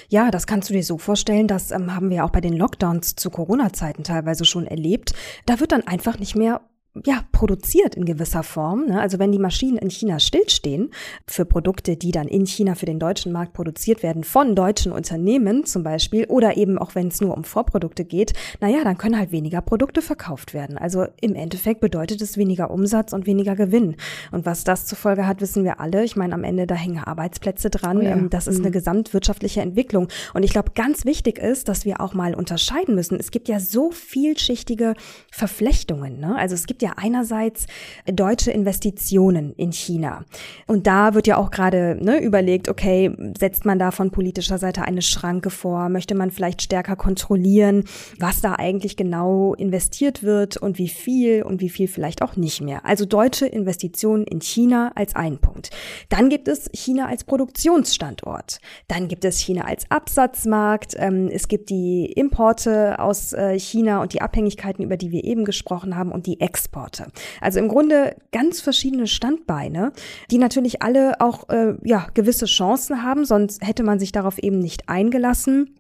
Ja, 0.09 0.31
das 0.31 0.47
kannst 0.47 0.71
du 0.71 0.75
dir 0.75 0.85
so 0.85 0.99
vorstellen. 0.99 1.49
Das 1.49 1.71
ähm, 1.73 1.95
haben 1.95 2.11
wir 2.11 2.25
auch 2.25 2.31
bei 2.31 2.41
den 2.41 2.55
Lockdowns 2.55 3.17
zu 3.17 3.31
Corona-Zeiten 3.31 4.05
teilweise 4.05 4.45
schon 4.45 4.67
erlebt. 4.67 5.13
Da 5.45 5.61
wird 5.61 5.73
dann 5.73 5.87
einfach 5.87 6.19
nicht 6.19 6.37
mehr 6.37 6.61
ja, 7.05 7.23
produziert 7.33 7.95
in 7.95 8.05
gewisser 8.05 8.43
Form. 8.43 8.87
Ne? 8.87 9.01
Also 9.01 9.19
wenn 9.19 9.33
die 9.33 9.39
Maschinen 9.39 9.77
in 9.79 9.91
China 9.91 10.19
stillstehen 10.19 10.91
für 11.27 11.45
Produkte, 11.45 11.97
die 11.97 12.13
dann 12.13 12.29
in 12.29 12.47
China 12.47 12.75
für 12.75 12.87
den 12.87 12.99
deutschen 12.99 13.33
Markt 13.33 13.53
produziert 13.53 14.03
werden, 14.03 14.25
von 14.25 14.55
deutschen 14.55 14.93
Unternehmen 14.93 15.65
zum 15.65 15.83
Beispiel, 15.83 16.25
oder 16.27 16.57
eben 16.57 16.79
auch 16.79 16.95
wenn 16.95 17.09
es 17.09 17.21
nur 17.21 17.37
um 17.37 17.45
Vorprodukte 17.45 18.05
geht, 18.05 18.33
naja, 18.61 18.85
dann 18.85 18.99
können 18.99 19.19
halt 19.19 19.33
weniger 19.33 19.61
Produkte 19.61 20.03
verkauft 20.03 20.55
werden. 20.55 20.79
Also 20.79 21.07
im 21.21 21.35
Endeffekt 21.35 21.81
bedeutet 21.81 22.23
es 22.23 22.37
weniger 22.37 22.71
Umsatz 22.71 23.13
und 23.13 23.27
weniger 23.27 23.57
Gewinn. 23.57 23.97
Und 24.33 24.47
was 24.47 24.65
das 24.65 24.87
zur 24.87 24.99
Folge 24.99 25.27
hat, 25.27 25.41
wissen 25.41 25.65
wir 25.65 25.81
alle. 25.81 26.05
Ich 26.05 26.17
meine, 26.17 26.35
am 26.35 26.45
Ende, 26.45 26.67
da 26.67 26.75
hängen 26.75 27.03
Arbeitsplätze 27.03 27.71
dran. 27.71 27.99
Oh 27.99 28.03
ja. 28.03 28.11
Ähm, 28.11 28.31
das 28.31 28.47
ist 28.47 28.59
eine 28.59 28.69
mhm. 28.69 28.73
gesamtwirtschaftliche 28.73 29.61
Entwicklung. 29.61 30.09
Und 30.35 30.43
ich 30.43 30.51
glaube, 30.51 30.73
ganz 30.75 31.05
wichtig 31.05 31.39
ist, 31.39 31.69
dass 31.69 31.85
wir 31.85 32.01
auch 32.01 32.15
mal 32.15 32.35
unterscheiden 32.35 32.95
müssen. 32.95 33.19
Es 33.19 33.31
gibt 33.31 33.49
ja 33.49 33.61
so 33.61 33.91
vielschichtige 33.91 34.95
Verflechtungen. 35.31 36.21
Ne? 36.21 36.37
Also 36.37 36.55
es 36.55 36.67
gibt 36.67 36.83
ja 36.83 36.86
ja 36.87 36.93
einerseits 36.97 37.67
deutsche 38.07 38.51
Investitionen 38.51 39.53
in 39.57 39.73
China. 39.73 40.25
Und 40.67 40.87
da 40.87 41.15
wird 41.15 41.27
ja 41.27 41.37
auch 41.37 41.51
gerade 41.51 41.99
ne, 42.01 42.23
überlegt, 42.23 42.69
okay, 42.69 43.13
setzt 43.39 43.65
man 43.65 43.79
da 43.79 43.91
von 43.91 44.11
politischer 44.11 44.59
Seite 44.59 44.83
eine 44.83 45.03
Schranke 45.03 45.51
vor? 45.51 45.89
Möchte 45.89 46.15
man 46.15 46.31
vielleicht 46.31 46.63
stärker 46.63 46.97
kontrollieren, 46.97 47.85
was 48.19 48.41
da 48.41 48.55
eigentlich 48.55 48.97
genau 48.97 49.55
investiert 49.55 50.23
wird 50.23 50.57
und 50.57 50.79
wie 50.79 50.89
viel 50.89 51.43
und 51.43 51.61
wie 51.61 51.69
viel 51.69 51.89
vielleicht 51.89 52.23
auch 52.23 52.37
nicht 52.37 52.61
mehr? 52.61 52.85
Also 52.85 53.05
deutsche 53.05 53.47
Investitionen 53.47 54.25
in 54.25 54.41
China 54.41 54.93
als 54.95 55.17
ein 55.17 55.39
Punkt. 55.39 55.71
Dann 56.09 56.29
gibt 56.29 56.49
es 56.49 56.71
China 56.73 57.07
als 57.09 57.25
Produktionsstandort. 57.25 58.61
Dann 58.89 59.09
gibt 59.09 59.25
es 59.25 59.39
China 59.39 59.65
als 59.65 59.91
Absatzmarkt. 59.91 60.95
Ähm, 60.99 61.29
es 61.33 61.49
gibt 61.49 61.71
die 61.71 62.07
Importe 62.07 62.99
aus 63.01 63.33
äh, 63.33 63.59
China 63.59 64.01
und 64.03 64.13
die 64.13 64.23
Abhängigkeiten, 64.23 64.85
über 64.85 64.97
die 64.97 65.11
wir 65.11 65.25
eben 65.25 65.45
gesprochen 65.45 65.97
haben 65.97 66.13
und 66.13 66.27
die 66.27 66.41
Exporte. 66.41 66.66
Exporte. 66.67 67.07
Also 67.41 67.59
im 67.59 67.69
Grunde 67.69 68.17
ganz 68.33 68.61
verschiedene 68.61 69.07
Standbeine, 69.07 69.93
die 70.31 70.39
natürlich 70.39 70.83
alle 70.83 71.21
auch 71.21 71.49
äh, 71.49 71.75
ja, 71.85 72.09
gewisse 72.15 72.47
Chancen 72.47 73.03
haben, 73.03 73.25
sonst 73.25 73.65
hätte 73.65 73.83
man 73.83 73.99
sich 73.99 74.13
darauf 74.13 74.39
eben 74.39 74.59
nicht 74.59 74.89
eingelassen 74.89 75.77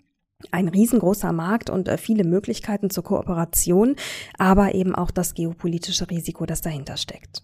ein 0.50 0.68
riesengroßer 0.68 1.32
Markt 1.32 1.70
und 1.70 1.88
äh, 1.88 1.96
viele 1.96 2.22
Möglichkeiten 2.22 2.90
zur 2.90 3.04
Kooperation, 3.04 3.96
aber 4.36 4.74
eben 4.74 4.94
auch 4.94 5.10
das 5.10 5.32
geopolitische 5.32 6.10
Risiko, 6.10 6.44
das 6.44 6.60
dahinter 6.60 6.98
steckt. 6.98 7.42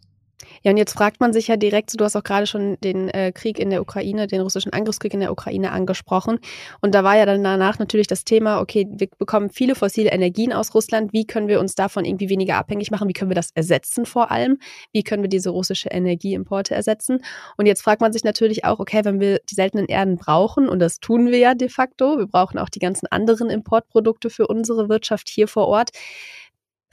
Ja, 0.63 0.71
und 0.71 0.77
jetzt 0.77 0.93
fragt 0.93 1.21
man 1.21 1.33
sich 1.33 1.49
ja 1.49 1.57
direkt, 1.57 1.99
du 1.99 2.05
hast 2.05 2.15
auch 2.15 2.23
gerade 2.23 2.47
schon 2.47 2.79
den 2.85 3.09
äh, 3.09 3.33
Krieg 3.33 3.59
in 3.59 3.71
der 3.71 3.83
Ukraine, 3.83 4.29
den 4.29 4.41
russischen 4.41 4.73
Angriffskrieg 4.73 5.13
in 5.13 5.21
der 5.21 5.33
Ukraine 5.33 5.73
angesprochen. 5.73 6.39
Und 6.81 6.95
da 6.95 7.03
war 7.03 7.17
ja 7.17 7.27
dann 7.27 7.43
danach 7.43 7.79
natürlich 7.81 8.07
das 8.07 8.25
Thema, 8.25 8.61
okay, 8.61 8.87
wir 8.89 9.09
bekommen 9.19 9.51
viele 9.51 9.75
fossile 9.75 10.11
Energien 10.11 10.53
aus 10.53 10.75
Russland. 10.75 11.13
Wie 11.13 11.27
können 11.27 11.49
wir 11.49 11.59
uns 11.59 11.75
davon 11.75 12.05
irgendwie 12.05 12.29
weniger 12.29 12.57
abhängig 12.57 12.91
machen? 12.93 13.09
Wie 13.09 13.13
können 13.13 13.31
wir 13.31 13.35
das 13.35 13.51
ersetzen 13.55 14.07
vor 14.07 14.31
allem? 14.31 14.59
Wie 14.93 15.03
können 15.03 15.23
wir 15.23 15.29
diese 15.29 15.51
russische 15.51 15.89
Energieimporte 15.89 16.75
ersetzen? 16.75 17.25
Und 17.57 17.67
jetzt 17.67 17.83
fragt 17.83 18.01
man 18.01 18.13
sich 18.13 18.23
natürlich 18.23 18.65
auch, 18.65 18.79
okay, 18.79 19.05
wenn 19.05 19.19
wir 19.19 19.41
die 19.51 19.57
seltenen 19.57 19.87
Erden 19.87 20.17
brauchen, 20.17 20.69
und 20.69 20.79
das 20.79 21.01
tun 21.01 21.27
wir 21.27 21.39
ja 21.39 21.55
de 21.55 21.69
facto, 21.69 22.19
wir 22.19 22.27
brauchen 22.27 22.59
auch 22.59 22.69
die 22.69 22.79
ganzen 22.79 23.09
anderen 23.09 23.51
Importprodukte 23.51 24.31
für 24.31 24.47
unsere 24.47 24.89
Wirtschaft 24.89 25.29
hier 25.29 25.49
vor 25.49 25.67
Ort 25.67 25.91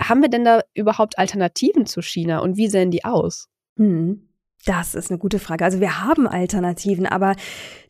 haben 0.01 0.21
wir 0.21 0.29
denn 0.29 0.45
da 0.45 0.61
überhaupt 0.73 1.19
Alternativen 1.19 1.85
zu 1.85 2.01
China 2.01 2.39
und 2.39 2.57
wie 2.57 2.69
sehen 2.69 2.89
die 2.89 3.03
aus? 3.03 3.49
Hm. 3.79 4.25
Das 4.65 4.93
ist 4.93 5.09
eine 5.09 5.17
gute 5.17 5.39
Frage. 5.39 5.63
Also 5.63 5.79
wir 5.79 6.03
haben 6.03 6.27
Alternativen, 6.27 7.05
aber 7.05 7.35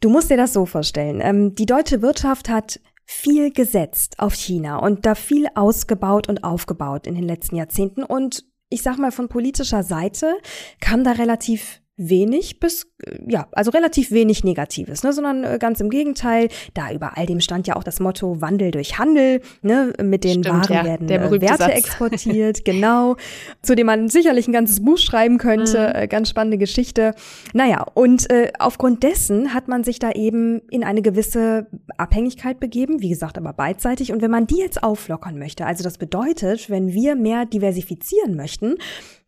du 0.01 0.09
musst 0.09 0.29
dir 0.29 0.37
das 0.37 0.53
so 0.53 0.67
vorstellen. 0.67 1.19
Ähm, 1.19 1.55
die 1.55 1.65
deutsche 1.65 2.03
Wirtschaft 2.03 2.47
hat 2.47 2.79
viel 3.05 3.51
gesetzt 3.51 4.19
auf 4.19 4.35
China 4.35 4.77
und 4.77 5.07
da 5.07 5.15
viel 5.15 5.47
ausgebaut 5.55 6.29
und 6.29 6.43
aufgebaut 6.43 7.07
in 7.07 7.15
den 7.15 7.23
letzten 7.23 7.55
Jahrzehnten. 7.55 8.03
Und 8.03 8.45
ich 8.69 8.83
sag 8.83 8.99
mal, 8.99 9.11
von 9.11 9.29
politischer 9.29 9.81
Seite 9.81 10.37
kam 10.79 11.03
da 11.03 11.13
relativ 11.13 11.81
wenig 11.99 12.59
bis, 12.59 12.87
äh, 13.05 13.19
ja, 13.27 13.47
also 13.51 13.71
relativ 13.71 14.09
wenig 14.11 14.43
Negatives, 14.43 15.03
ne, 15.03 15.13
sondern 15.13 15.43
äh, 15.43 15.57
ganz 15.59 15.81
im 15.81 15.89
Gegenteil, 15.89 16.47
da 16.73 16.91
über 16.91 17.17
all 17.17 17.25
dem 17.25 17.41
stand 17.41 17.67
ja 17.67 17.75
auch 17.75 17.83
das 17.83 17.99
Motto 17.99 18.41
Wandel 18.41 18.71
durch 18.71 18.97
Handel, 18.97 19.41
ne, 19.61 19.93
mit 20.01 20.23
den 20.23 20.43
Stimmt, 20.43 20.69
Waren 20.69 20.73
ja, 20.73 20.85
werden 20.85 21.09
äh, 21.09 21.41
Werte 21.41 21.63
Satz. 21.63 21.77
exportiert, 21.77 22.65
genau, 22.65 23.17
zu 23.61 23.75
dem 23.75 23.87
man 23.87 24.07
sicherlich 24.07 24.47
ein 24.47 24.53
ganzes 24.53 24.83
Buch 24.83 24.97
schreiben 24.97 25.37
könnte, 25.37 25.93
mhm. 25.93 26.09
ganz 26.09 26.29
spannende 26.29 26.57
Geschichte. 26.57 27.13
Naja, 27.53 27.85
und 27.93 28.29
äh, 28.31 28.53
aufgrund 28.57 29.03
dessen 29.03 29.53
hat 29.53 29.67
man 29.67 29.83
sich 29.83 29.99
da 29.99 30.11
eben 30.11 30.61
in 30.69 30.83
eine 30.83 31.01
gewisse 31.01 31.67
Abhängigkeit 31.97 32.59
begeben, 32.59 33.01
wie 33.01 33.09
gesagt, 33.09 33.37
aber 33.37 33.51
beidseitig. 33.51 34.13
Und 34.13 34.21
wenn 34.21 34.31
man 34.31 34.47
die 34.47 34.57
jetzt 34.57 34.81
auflockern 34.81 35.37
möchte, 35.37 35.65
also 35.65 35.83
das 35.83 35.97
bedeutet, 35.97 36.69
wenn 36.69 36.93
wir 36.93 37.15
mehr 37.15 37.45
diversifizieren 37.45 38.35
möchten, 38.35 38.75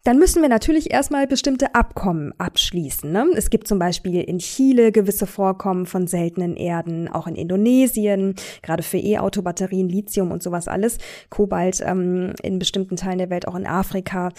dann 0.04 0.18
müssen 0.18 0.42
wir 0.42 0.50
natürlich 0.50 0.92
erstmal 0.92 1.28
bestimmte 1.28 1.76
Abkommen 1.76 2.34
abschließen. 2.40 3.12
Ne? 3.12 3.28
Es 3.36 3.50
gibt 3.50 3.68
zum 3.68 3.78
Beispiel 3.78 4.22
in 4.22 4.40
Chile 4.40 4.92
gewisse 4.92 5.28
Vorkommen 5.28 5.86
von 5.86 6.08
seltenen 6.08 6.56
Erden, 6.56 7.08
auch 7.08 7.28
in 7.28 7.36
Indonesien, 7.36 8.36
gerade 8.64 8.84
für 8.84 8.98
E-Auto-Batterien, 8.98 9.90
Lithium 9.90 10.32
und 10.32 10.42
sowas 10.42 10.68
alles, 10.68 10.98
Kobalt 11.30 11.82
ähm, 11.86 12.34
in 12.42 12.58
bestimmten 12.58 12.96
Teilen 12.96 13.20
der 13.20 13.30
Welt, 13.30 13.48
auch 13.48 13.56
in 13.56 13.68
Afrika. 13.68 14.30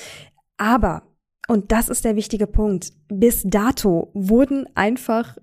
Aber, 0.56 1.02
und 1.48 1.70
das 1.70 1.88
ist 1.88 2.04
der 2.04 2.16
wichtige 2.16 2.46
Punkt, 2.46 2.92
bis 3.08 3.42
dato 3.44 4.10
wurden 4.14 4.66
einfach 4.74 5.36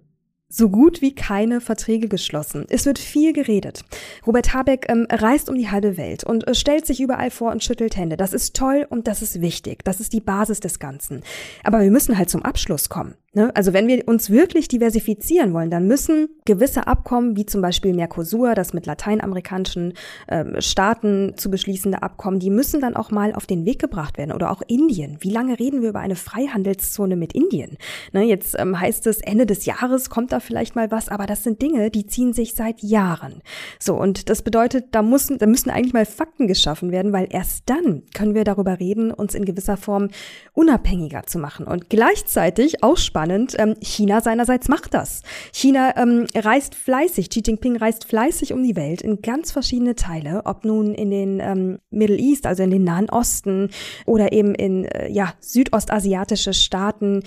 so 0.51 0.69
gut 0.69 1.01
wie 1.01 1.13
keine 1.13 1.61
Verträge 1.61 2.07
geschlossen. 2.07 2.65
Es 2.69 2.87
wird 2.87 2.97
viel 2.97 3.33
geredet. 3.33 3.83
Robert 4.25 4.53
Habeck 4.53 4.87
ähm, 4.89 5.05
reist 5.09 5.47
um 5.47 5.55
die 5.55 5.69
halbe 5.69 5.95
Welt 5.95 6.23
und 6.23 6.47
äh, 6.47 6.55
stellt 6.55 6.87
sich 6.87 6.99
überall 6.99 7.29
vor 7.29 7.51
und 7.51 7.63
schüttelt 7.63 7.95
Hände. 7.95 8.17
Das 8.17 8.33
ist 8.33 8.55
toll 8.55 8.87
und 8.89 9.07
das 9.07 9.21
ist 9.21 9.41
wichtig. 9.41 9.85
Das 9.85 9.99
ist 9.99 10.11
die 10.11 10.21
Basis 10.21 10.59
des 10.59 10.79
Ganzen. 10.79 11.21
Aber 11.63 11.81
wir 11.81 11.91
müssen 11.91 12.17
halt 12.17 12.31
zum 12.31 12.41
Abschluss 12.41 12.89
kommen. 12.89 13.13
Ne? 13.33 13.55
Also 13.55 13.73
wenn 13.73 13.87
wir 13.87 14.07
uns 14.07 14.29
wirklich 14.29 14.67
diversifizieren 14.67 15.53
wollen, 15.53 15.69
dann 15.69 15.85
müssen 15.85 16.29
gewisse 16.45 16.87
Abkommen, 16.87 17.35
wie 17.35 17.45
zum 17.45 17.61
Beispiel 17.61 17.93
Mercosur, 17.93 18.55
das 18.55 18.73
mit 18.73 18.85
lateinamerikanischen 18.85 19.93
ähm, 20.27 20.59
Staaten 20.59 21.33
zu 21.35 21.51
beschließende 21.51 22.01
Abkommen, 22.01 22.39
die 22.39 22.49
müssen 22.49 22.81
dann 22.81 22.95
auch 22.95 23.11
mal 23.11 23.33
auf 23.33 23.45
den 23.45 23.65
Weg 23.65 23.79
gebracht 23.79 24.17
werden. 24.17 24.31
Oder 24.31 24.51
auch 24.51 24.63
Indien. 24.67 25.17
Wie 25.21 25.29
lange 25.29 25.59
reden 25.59 25.81
wir 25.81 25.89
über 25.89 25.99
eine 25.99 26.15
Freihandelszone 26.15 27.15
mit 27.15 27.33
Indien? 27.33 27.77
Ne, 28.13 28.23
jetzt 28.23 28.55
ähm, 28.57 28.79
heißt 28.79 29.05
es, 29.07 29.21
Ende 29.21 29.45
des 29.45 29.65
Jahres 29.65 30.09
kommt 30.09 30.31
da 30.31 30.39
vielleicht 30.39 30.75
mal 30.75 30.89
was, 30.89 31.09
aber 31.09 31.27
das 31.27 31.43
sind 31.43 31.61
Dinge, 31.61 31.91
die 31.91 32.07
ziehen 32.07 32.33
sich 32.33 32.55
seit 32.55 32.81
Jahren. 32.81 33.41
So, 33.77 33.95
und 33.95 34.29
das 34.29 34.41
bedeutet, 34.41 34.87
da 34.91 35.03
müssen, 35.03 35.37
da 35.37 35.45
müssen 35.45 35.69
eigentlich 35.69 35.93
mal 35.93 36.05
Fakten 36.05 36.47
geschaffen 36.47 36.91
werden, 36.91 37.13
weil 37.13 37.27
erst 37.29 37.69
dann 37.69 38.03
können 38.15 38.33
wir 38.33 38.43
darüber 38.43 38.79
reden, 38.79 39.11
uns 39.11 39.35
in 39.35 39.45
gewisser 39.45 39.77
Form 39.77 40.09
unabhängiger 40.53 41.23
zu 41.23 41.37
machen. 41.37 41.67
Und 41.67 41.89
gleichzeitig 41.89 42.83
auch 42.83 42.97
spannend, 43.19 43.55
ähm, 43.57 43.75
China 43.81 44.21
seinerseits 44.21 44.69
macht 44.69 44.93
das. 44.93 45.23
China 45.51 45.93
ähm, 45.97 46.25
reist 46.35 46.73
fleißig, 46.73 47.29
Xi 47.29 47.41
Jinping 47.45 47.75
reist 47.75 48.05
fleißig 48.05 48.53
um 48.53 48.63
die 48.63 48.77
Welt 48.77 49.01
in 49.01 49.21
ganz 49.21 49.51
verschiedene 49.51 49.95
Teile, 49.95 50.43
ob 50.45 50.63
nun 50.63 50.93
in 50.93 51.11
den 51.11 51.39
ähm, 51.41 51.79
Middle 51.89 52.17
East, 52.17 52.45
also 52.45 52.63
in 52.63 52.71
den 52.71 52.85
Nahen 52.85 53.09
Osten 53.09 53.71
oder 54.05 54.31
eben 54.31 54.55
in 54.55 54.85
äh, 54.85 55.11
ja, 55.11 55.33
südostasiatische 55.41 56.53
Staaten 56.53 57.23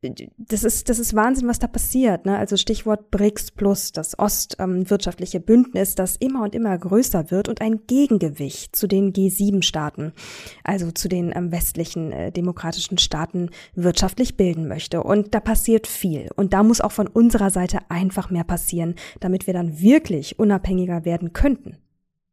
das 0.00 0.62
ist, 0.62 0.88
das 0.88 1.00
ist 1.00 1.14
Wahnsinn, 1.14 1.48
was 1.48 1.58
da 1.58 1.66
passiert. 1.66 2.24
Ne? 2.24 2.38
Also 2.38 2.56
Stichwort 2.56 3.10
BRICS 3.10 3.50
plus, 3.50 3.90
das 3.90 4.16
ostwirtschaftliche 4.18 5.38
ähm, 5.38 5.44
Bündnis, 5.44 5.96
das 5.96 6.14
immer 6.16 6.44
und 6.44 6.54
immer 6.54 6.76
größer 6.78 7.32
wird 7.32 7.48
und 7.48 7.60
ein 7.60 7.86
Gegengewicht 7.86 8.76
zu 8.76 8.86
den 8.86 9.12
G7-Staaten, 9.12 10.12
also 10.62 10.92
zu 10.92 11.08
den 11.08 11.32
ähm, 11.34 11.50
westlichen 11.50 12.12
äh, 12.12 12.30
demokratischen 12.30 12.98
Staaten 12.98 13.50
wirtschaftlich 13.74 14.36
bilden 14.36 14.68
möchte. 14.68 15.02
Und 15.02 15.34
da 15.34 15.40
passiert 15.40 15.88
viel. 15.88 16.30
Und 16.36 16.52
da 16.52 16.62
muss 16.62 16.80
auch 16.80 16.92
von 16.92 17.08
unserer 17.08 17.50
Seite 17.50 17.78
einfach 17.88 18.30
mehr 18.30 18.44
passieren, 18.44 18.94
damit 19.18 19.48
wir 19.48 19.54
dann 19.54 19.80
wirklich 19.80 20.38
unabhängiger 20.38 21.04
werden 21.04 21.32
könnten. 21.32 21.76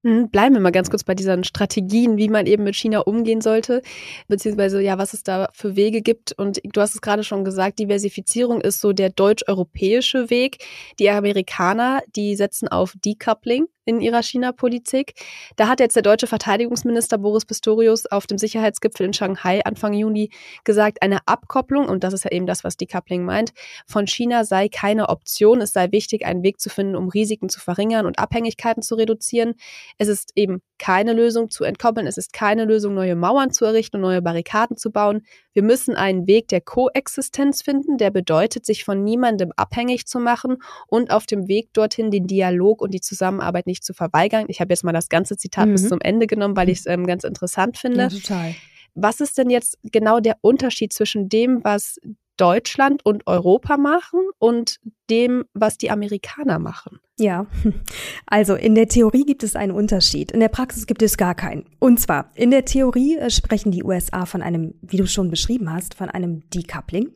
Hm, 0.05 0.29
bleiben 0.29 0.53
wir 0.53 0.62
mal 0.62 0.71
ganz 0.71 0.91
kurz 0.91 1.03
bei 1.03 1.15
diesen 1.15 1.43
Strategien, 1.43 2.15
wie 2.17 2.29
man 2.29 2.45
eben 2.45 2.63
mit 2.63 2.75
China 2.75 3.00
umgehen 3.00 3.41
sollte, 3.41 3.81
beziehungsweise 4.27 4.79
ja, 4.79 5.00
was 5.00 5.13
es 5.13 5.24
da 5.24 5.50
für 5.51 5.75
Wege 5.75 6.03
gibt. 6.03 6.31
Und 6.33 6.62
du 6.63 6.79
hast 6.79 6.93
es 6.93 7.01
gerade 7.01 7.24
schon 7.24 7.43
gesagt, 7.43 7.79
Diversifizierung 7.79 8.62
ist 8.62 8.81
so 8.81 8.93
der 8.93 9.09
deutsch-europäische 9.09 10.29
Weg. 10.29 10.63
Die 11.00 11.09
Amerikaner, 11.09 12.01
die 12.15 12.35
setzen 12.35 12.67
auf 12.67 12.93
Decoupling 13.03 13.65
in 13.85 14.01
ihrer 14.01 14.23
China-Politik. 14.23 15.13
Da 15.55 15.67
hat 15.67 15.79
jetzt 15.79 15.95
der 15.95 16.03
deutsche 16.03 16.27
Verteidigungsminister 16.27 17.17
Boris 17.17 17.45
Pistorius 17.45 18.05
auf 18.07 18.27
dem 18.27 18.37
Sicherheitsgipfel 18.37 19.05
in 19.05 19.13
Shanghai 19.13 19.63
Anfang 19.63 19.93
Juni 19.93 20.29
gesagt, 20.63 21.01
eine 21.01 21.19
Abkopplung, 21.25 21.87
und 21.87 22.03
das 22.03 22.13
ist 22.13 22.25
ja 22.25 22.31
eben 22.31 22.47
das, 22.47 22.63
was 22.63 22.77
Decoupling 22.77 23.23
meint, 23.23 23.53
von 23.87 24.07
China 24.07 24.43
sei 24.43 24.69
keine 24.69 25.09
Option. 25.09 25.61
Es 25.61 25.71
sei 25.71 25.91
wichtig, 25.91 26.25
einen 26.25 26.43
Weg 26.43 26.59
zu 26.59 26.69
finden, 26.69 26.95
um 26.95 27.09
Risiken 27.09 27.49
zu 27.49 27.59
verringern 27.59 28.05
und 28.05 28.19
Abhängigkeiten 28.19 28.81
zu 28.81 28.95
reduzieren. 28.95 29.53
Es 29.97 30.07
ist 30.07 30.31
eben 30.35 30.61
keine 30.77 31.13
Lösung 31.13 31.50
zu 31.50 31.63
entkoppeln. 31.63 32.08
Es 32.08 32.17
ist 32.17 32.34
keine 32.34 32.65
Lösung, 32.65 32.94
neue 32.94 33.15
Mauern 33.15 33.51
zu 33.51 33.65
errichten 33.65 33.98
und 33.98 34.01
neue 34.01 34.22
Barrikaden 34.22 34.77
zu 34.77 34.91
bauen. 34.91 35.25
Wir 35.53 35.63
müssen 35.63 35.96
einen 35.96 36.27
Weg 36.27 36.48
der 36.50 36.62
Koexistenz 36.62 37.62
finden, 37.62 37.98
der 37.98 38.12
bedeutet, 38.12 38.65
sich 38.65 38.84
von 38.84 39.03
niemandem 39.03 39.51
abhängig 39.55 40.05
zu 40.05 40.20
machen 40.20 40.58
und 40.88 41.12
auf 41.12 41.25
dem 41.25 41.48
Weg 41.48 41.74
dorthin 41.74 42.12
den 42.12 42.27
Dialog 42.27 42.82
und 42.82 42.94
die 42.94 43.01
Zusammenarbeit 43.01 43.67
nicht 43.67 43.84
zu 43.84 43.94
verweigern. 43.94 44.46
Ich 44.50 44.60
habe 44.60 44.74
jetzt 44.74 44.84
mal 44.84 44.94
das 44.94 45.10
ganze 45.10 45.38
Zitat 45.38 45.67
mhm. 45.67 45.72
bis 45.74 45.88
zum 45.89 46.01
Ende 46.01 46.27
genommen, 46.27 46.55
weil 46.58 46.70
ich 46.70 46.79
es 46.79 46.86
ähm, 46.86 47.05
ganz 47.05 47.24
interessant 47.24 47.77
finde. 47.77 48.01
Ja, 48.01 48.10
total. 48.10 48.55
Was 48.96 49.20
ist 49.20 49.38
denn 49.38 49.50
jetzt 49.50 49.77
genau 49.84 50.20
der 50.20 50.38
Unterschied 50.41 50.94
zwischen 50.94 51.27
dem, 51.27 51.63
was 51.63 52.00
Deutschland 52.38 53.05
und 53.05 53.27
Europa 53.27 53.77
machen 53.77 54.22
und 54.39 54.77
dem, 55.09 55.45
was 55.53 55.77
die 55.77 55.91
Amerikaner 55.91 56.59
machen? 56.59 57.00
Ja, 57.17 57.47
also 58.25 58.55
in 58.55 58.75
der 58.75 58.89
Theorie 58.89 59.24
gibt 59.24 59.43
es 59.43 59.55
einen 59.55 59.71
Unterschied, 59.71 60.31
in 60.31 60.41
der 60.41 60.50
Praxis 60.50 60.85
gibt 60.85 61.01
es 61.01 61.15
gar 61.15 61.33
keinen. 61.33 61.63
Und 61.79 62.00
zwar, 62.00 62.29
in 62.35 62.51
der 62.51 62.65
Theorie 62.65 63.15
äh, 63.17 63.29
sprechen 63.29 63.71
die 63.71 63.83
USA 63.83 64.25
von 64.25 64.41
einem, 64.41 64.74
wie 64.81 64.97
du 64.97 65.07
schon 65.07 65.29
beschrieben 65.29 65.71
hast, 65.71 65.93
von 65.93 66.09
einem 66.09 66.41
Decoupling. 66.50 67.12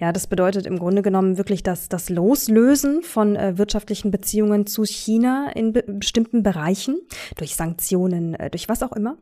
Ja, 0.00 0.12
das 0.12 0.28
bedeutet 0.28 0.66
im 0.66 0.78
Grunde 0.78 1.02
genommen 1.02 1.38
wirklich 1.38 1.64
das, 1.64 1.88
das 1.88 2.08
Loslösen 2.08 3.02
von 3.02 3.34
äh, 3.34 3.58
wirtschaftlichen 3.58 4.12
Beziehungen 4.12 4.66
zu 4.66 4.84
China 4.84 5.50
in 5.54 5.72
be 5.72 5.82
bestimmten 5.82 6.44
Bereichen, 6.44 7.00
durch 7.36 7.56
Sanktionen, 7.56 8.34
äh, 8.34 8.48
durch 8.48 8.68
was 8.68 8.82
auch 8.82 8.92
immer. 8.92 9.16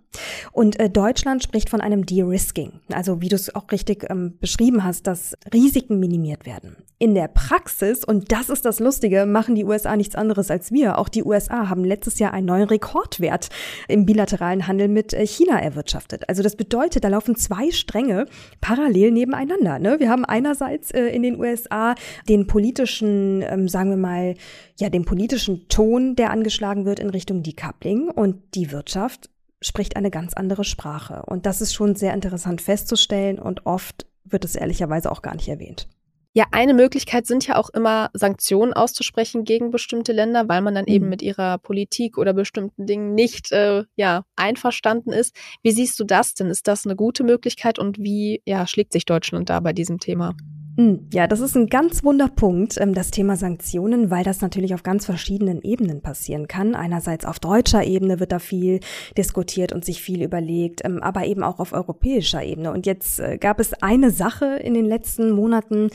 Und 0.52 0.78
äh, 0.78 0.90
Deutschland 0.90 1.42
spricht 1.42 1.70
von 1.70 1.80
einem 1.80 2.04
De-Risking, 2.04 2.80
also 2.92 3.22
wie 3.22 3.28
du 3.28 3.36
es 3.36 3.54
auch 3.54 3.70
richtig 3.72 4.06
ähm, 4.10 4.36
beschrieben 4.38 4.84
hast, 4.84 5.06
dass 5.06 5.34
Risiken 5.52 5.98
minimiert 5.98 6.44
werden. 6.44 6.76
In 6.98 7.14
der 7.14 7.28
Praxis, 7.28 7.99
und 8.04 8.32
das 8.32 8.48
ist 8.48 8.64
das 8.64 8.80
Lustige, 8.80 9.26
machen 9.26 9.54
die 9.54 9.64
USA 9.64 9.96
nichts 9.96 10.14
anderes 10.14 10.50
als 10.50 10.72
wir. 10.72 10.98
Auch 10.98 11.08
die 11.08 11.24
USA 11.24 11.68
haben 11.68 11.84
letztes 11.84 12.18
Jahr 12.18 12.32
einen 12.32 12.46
neuen 12.46 12.68
Rekordwert 12.68 13.48
im 13.88 14.06
bilateralen 14.06 14.66
Handel 14.66 14.88
mit 14.88 15.12
äh, 15.12 15.26
China 15.26 15.58
erwirtschaftet. 15.58 16.28
Also 16.28 16.42
das 16.42 16.56
bedeutet, 16.56 17.04
da 17.04 17.08
laufen 17.08 17.36
zwei 17.36 17.70
Stränge 17.70 18.26
parallel 18.60 19.10
nebeneinander. 19.12 19.78
Ne? 19.78 20.00
Wir 20.00 20.10
haben 20.10 20.24
einerseits 20.24 20.90
äh, 20.90 21.06
in 21.06 21.22
den 21.22 21.38
USA 21.40 21.94
den 22.28 22.46
politischen, 22.46 23.42
ähm, 23.42 23.68
sagen 23.68 23.90
wir 23.90 23.96
mal, 23.96 24.34
ja, 24.76 24.88
den 24.88 25.04
politischen 25.04 25.68
Ton, 25.68 26.16
der 26.16 26.30
angeschlagen 26.30 26.84
wird 26.84 27.00
in 27.00 27.10
Richtung 27.10 27.42
Decoupling 27.42 28.08
und 28.08 28.36
die 28.54 28.72
Wirtschaft 28.72 29.30
spricht 29.60 29.96
eine 29.96 30.10
ganz 30.10 30.34
andere 30.34 30.64
Sprache. 30.64 31.22
Und 31.26 31.46
das 31.46 31.60
ist 31.60 31.74
schon 31.74 31.94
sehr 31.94 32.14
interessant 32.14 32.60
festzustellen 32.60 33.38
und 33.38 33.66
oft 33.66 34.06
wird 34.24 34.44
es 34.44 34.56
ehrlicherweise 34.56 35.10
auch 35.12 35.22
gar 35.22 35.34
nicht 35.34 35.48
erwähnt. 35.48 35.88
Ja, 36.32 36.44
eine 36.52 36.74
Möglichkeit 36.74 37.26
sind 37.26 37.44
ja 37.48 37.56
auch 37.56 37.70
immer 37.70 38.10
Sanktionen 38.12 38.72
auszusprechen 38.72 39.42
gegen 39.44 39.72
bestimmte 39.72 40.12
Länder, 40.12 40.48
weil 40.48 40.60
man 40.60 40.76
dann 40.76 40.84
mhm. 40.84 40.94
eben 40.94 41.08
mit 41.08 41.22
ihrer 41.22 41.58
Politik 41.58 42.18
oder 42.18 42.32
bestimmten 42.32 42.86
Dingen 42.86 43.14
nicht 43.14 43.50
äh, 43.50 43.82
ja, 43.96 44.24
einverstanden 44.36 45.12
ist. 45.12 45.34
Wie 45.62 45.72
siehst 45.72 45.98
du 45.98 46.04
das 46.04 46.34
denn? 46.34 46.46
Ist 46.46 46.68
das 46.68 46.86
eine 46.86 46.94
gute 46.94 47.24
Möglichkeit 47.24 47.80
und 47.80 47.98
wie 47.98 48.42
ja, 48.46 48.66
schlägt 48.68 48.92
sich 48.92 49.06
Deutschland 49.06 49.50
da 49.50 49.58
bei 49.58 49.72
diesem 49.72 49.98
Thema? 49.98 50.36
Hm, 50.76 51.08
ja, 51.12 51.26
das 51.26 51.40
ist 51.40 51.56
ein 51.56 51.66
ganz 51.66 52.04
wunder 52.04 52.28
Punkt, 52.28 52.78
ähm, 52.78 52.94
das 52.94 53.10
Thema 53.10 53.36
Sanktionen, 53.36 54.10
weil 54.10 54.22
das 54.22 54.40
natürlich 54.40 54.72
auf 54.72 54.84
ganz 54.84 55.04
verschiedenen 55.04 55.62
Ebenen 55.62 56.00
passieren 56.00 56.46
kann. 56.46 56.74
Einerseits 56.74 57.24
auf 57.24 57.40
deutscher 57.40 57.84
Ebene 57.84 58.20
wird 58.20 58.30
da 58.30 58.38
viel 58.38 58.80
diskutiert 59.18 59.72
und 59.72 59.84
sich 59.84 60.00
viel 60.00 60.22
überlegt, 60.22 60.82
ähm, 60.84 61.02
aber 61.02 61.26
eben 61.26 61.42
auch 61.42 61.58
auf 61.58 61.72
europäischer 61.72 62.44
Ebene. 62.44 62.72
Und 62.72 62.86
jetzt 62.86 63.18
äh, 63.18 63.36
gab 63.36 63.58
es 63.58 63.74
eine 63.82 64.10
Sache 64.10 64.46
in 64.46 64.74
den 64.74 64.86
letzten 64.86 65.32
Monaten, 65.32 65.90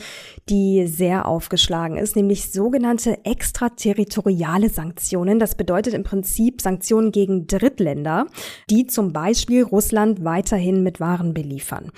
die 0.50 0.86
sehr 0.86 1.26
aufgeschlagen 1.26 1.96
ist, 1.96 2.14
nämlich 2.14 2.52
sogenannte 2.52 3.24
extraterritoriale 3.24 4.68
Sanktionen. 4.68 5.38
Das 5.38 5.54
bedeutet 5.54 5.94
im 5.94 6.04
Prinzip 6.04 6.60
Sanktionen 6.60 7.12
gegen 7.12 7.46
Drittländer, 7.46 8.26
die 8.68 8.86
zum 8.86 9.14
Beispiel 9.14 9.62
Russland 9.62 10.22
weiterhin 10.22 10.82
mit 10.82 11.00
Waren 11.00 11.32
beliefern. 11.32 11.90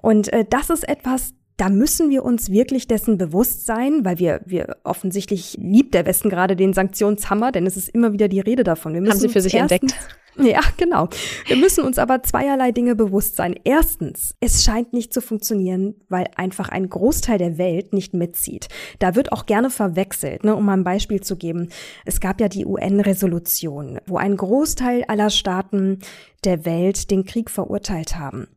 Und 0.00 0.32
äh, 0.32 0.44
das 0.48 0.70
ist 0.70 0.88
etwas, 0.88 1.34
da 1.56 1.68
müssen 1.68 2.10
wir 2.10 2.24
uns 2.24 2.50
wirklich 2.50 2.88
dessen 2.88 3.16
bewusst 3.16 3.66
sein, 3.66 4.04
weil 4.04 4.18
wir, 4.18 4.40
wir 4.44 4.76
offensichtlich 4.82 5.56
liebt 5.60 5.94
der 5.94 6.06
Westen 6.06 6.28
gerade 6.28 6.56
den 6.56 6.72
Sanktionshammer, 6.72 7.52
denn 7.52 7.66
es 7.66 7.76
ist 7.76 7.88
immer 7.88 8.12
wieder 8.12 8.28
die 8.28 8.40
Rede 8.40 8.64
davon. 8.64 8.94
Wir 8.94 9.00
müssen 9.00 9.12
Haben 9.12 9.20
sie 9.20 9.28
für 9.28 9.40
sich 9.40 9.54
erstens, 9.54 9.82
entdeckt. 9.82 10.08
Ja, 10.36 10.60
genau. 10.76 11.08
Wir 11.46 11.56
müssen 11.56 11.84
uns 11.84 11.98
aber 11.98 12.22
zweierlei 12.22 12.72
Dinge 12.72 12.96
bewusst 12.96 13.36
sein. 13.36 13.54
Erstens, 13.62 14.34
es 14.40 14.64
scheint 14.64 14.92
nicht 14.92 15.12
zu 15.12 15.20
funktionieren, 15.20 15.94
weil 16.08 16.26
einfach 16.34 16.68
ein 16.70 16.88
Großteil 16.88 17.38
der 17.38 17.56
Welt 17.56 17.92
nicht 17.92 18.14
mitzieht. 18.14 18.68
Da 18.98 19.14
wird 19.14 19.30
auch 19.30 19.46
gerne 19.46 19.70
verwechselt, 19.70 20.42
ne, 20.42 20.56
um 20.56 20.64
mal 20.64 20.72
ein 20.72 20.82
Beispiel 20.84 21.20
zu 21.20 21.36
geben. 21.36 21.68
Es 22.04 22.20
gab 22.20 22.40
ja 22.40 22.48
die 22.48 22.66
UN-Resolution, 22.66 24.00
wo 24.06 24.16
ein 24.16 24.36
Großteil 24.36 25.04
aller 25.04 25.30
Staaten 25.30 26.00
der 26.42 26.64
Welt 26.64 27.12
den 27.12 27.24
Krieg 27.24 27.48
verurteilt 27.48 28.18
haben. 28.18 28.48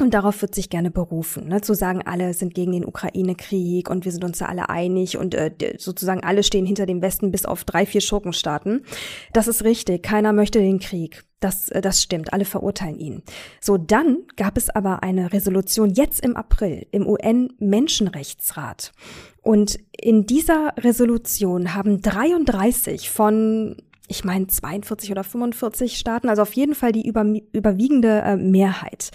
Und 0.00 0.12
darauf 0.12 0.42
wird 0.42 0.56
sich 0.56 0.70
gerne 0.70 0.90
berufen, 0.90 1.46
ne? 1.46 1.60
zu 1.60 1.72
sagen, 1.72 2.02
alle 2.04 2.34
sind 2.34 2.52
gegen 2.52 2.72
den 2.72 2.84
Ukraine-Krieg 2.84 3.88
und 3.88 4.04
wir 4.04 4.10
sind 4.10 4.24
uns 4.24 4.38
da 4.38 4.46
alle 4.46 4.68
einig 4.68 5.16
und 5.16 5.36
äh, 5.36 5.52
sozusagen 5.78 6.24
alle 6.24 6.42
stehen 6.42 6.66
hinter 6.66 6.84
dem 6.84 7.00
Westen 7.00 7.30
bis 7.30 7.44
auf 7.44 7.62
drei, 7.62 7.86
vier 7.86 8.00
Schurkenstaaten. 8.00 8.84
Das 9.32 9.46
ist 9.46 9.62
richtig, 9.62 10.02
keiner 10.02 10.32
möchte 10.32 10.58
den 10.58 10.80
Krieg. 10.80 11.22
Das, 11.38 11.68
äh, 11.68 11.80
das 11.80 12.02
stimmt, 12.02 12.32
alle 12.32 12.44
verurteilen 12.44 12.98
ihn. 12.98 13.22
So, 13.60 13.76
dann 13.76 14.24
gab 14.34 14.56
es 14.56 14.68
aber 14.68 15.04
eine 15.04 15.32
Resolution 15.32 15.90
jetzt 15.90 16.24
im 16.24 16.36
April 16.36 16.88
im 16.90 17.06
UN-Menschenrechtsrat. 17.06 18.90
Und 19.42 19.78
in 19.92 20.26
dieser 20.26 20.74
Resolution 20.76 21.72
haben 21.72 22.00
33 22.00 23.10
von 23.10 23.76
ich 24.06 24.24
meine 24.24 24.46
42 24.46 25.10
oder 25.10 25.24
45 25.24 25.96
Staaten, 25.96 26.28
also 26.28 26.42
auf 26.42 26.52
jeden 26.52 26.74
Fall 26.74 26.92
die 26.92 27.06
über, 27.06 27.24
überwiegende 27.52 28.20
äh, 28.20 28.36
Mehrheit 28.36 29.10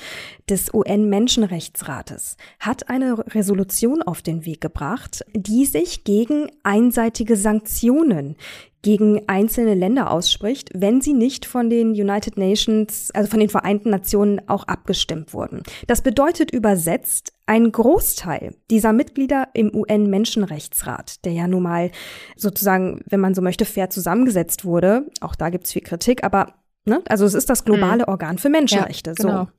des 0.50 0.74
UN-Menschenrechtsrates 0.74 2.38
hat 2.60 2.89
eine 2.89 3.17
Resolution 3.36 4.01
auf 4.01 4.22
den 4.22 4.46
Weg 4.46 4.62
gebracht, 4.62 5.24
die 5.34 5.65
sich 5.65 6.03
gegen 6.03 6.50
einseitige 6.63 7.36
Sanktionen 7.36 8.36
gegen 8.81 9.27
einzelne 9.27 9.74
Länder 9.74 10.12
ausspricht, 10.12 10.69
wenn 10.74 11.01
sie 11.01 11.13
nicht 11.13 11.45
von 11.45 11.69
den 11.69 11.89
United 11.89 12.38
Nations, 12.38 13.12
also 13.12 13.29
von 13.29 13.39
den 13.39 13.50
Vereinten 13.50 13.89
Nationen 13.89 14.41
auch 14.48 14.63
abgestimmt 14.65 15.33
wurden. 15.33 15.63
Das 15.88 16.01
bedeutet 16.01 16.51
übersetzt, 16.51 17.33
ein 17.45 17.71
Großteil 17.71 18.55
dieser 18.69 18.93
Mitglieder 18.93 19.50
im 19.53 19.74
UN-Menschenrechtsrat, 19.74 21.25
der 21.25 21.33
ja 21.33 21.48
nun 21.48 21.63
mal 21.63 21.91
sozusagen, 22.36 23.01
wenn 23.07 23.19
man 23.19 23.33
so 23.33 23.41
möchte, 23.41 23.65
fair 23.65 23.89
zusammengesetzt 23.89 24.65
wurde, 24.65 25.07
auch 25.19 25.36
da 25.36 25.50
gibt's 25.50 25.74
viel 25.74 25.81
Kritik, 25.81 26.24
aber 26.24 26.53
ne, 26.86 27.01
also 27.09 27.25
es 27.25 27.33
ist 27.33 27.50
das 27.50 27.65
globale 27.65 28.03
mhm. 28.03 28.09
Organ 28.09 28.38
für 28.38 28.50
Menschenrechte. 28.50 29.12
Ja, 29.12 29.15
genau. 29.15 29.43
So. 29.45 29.59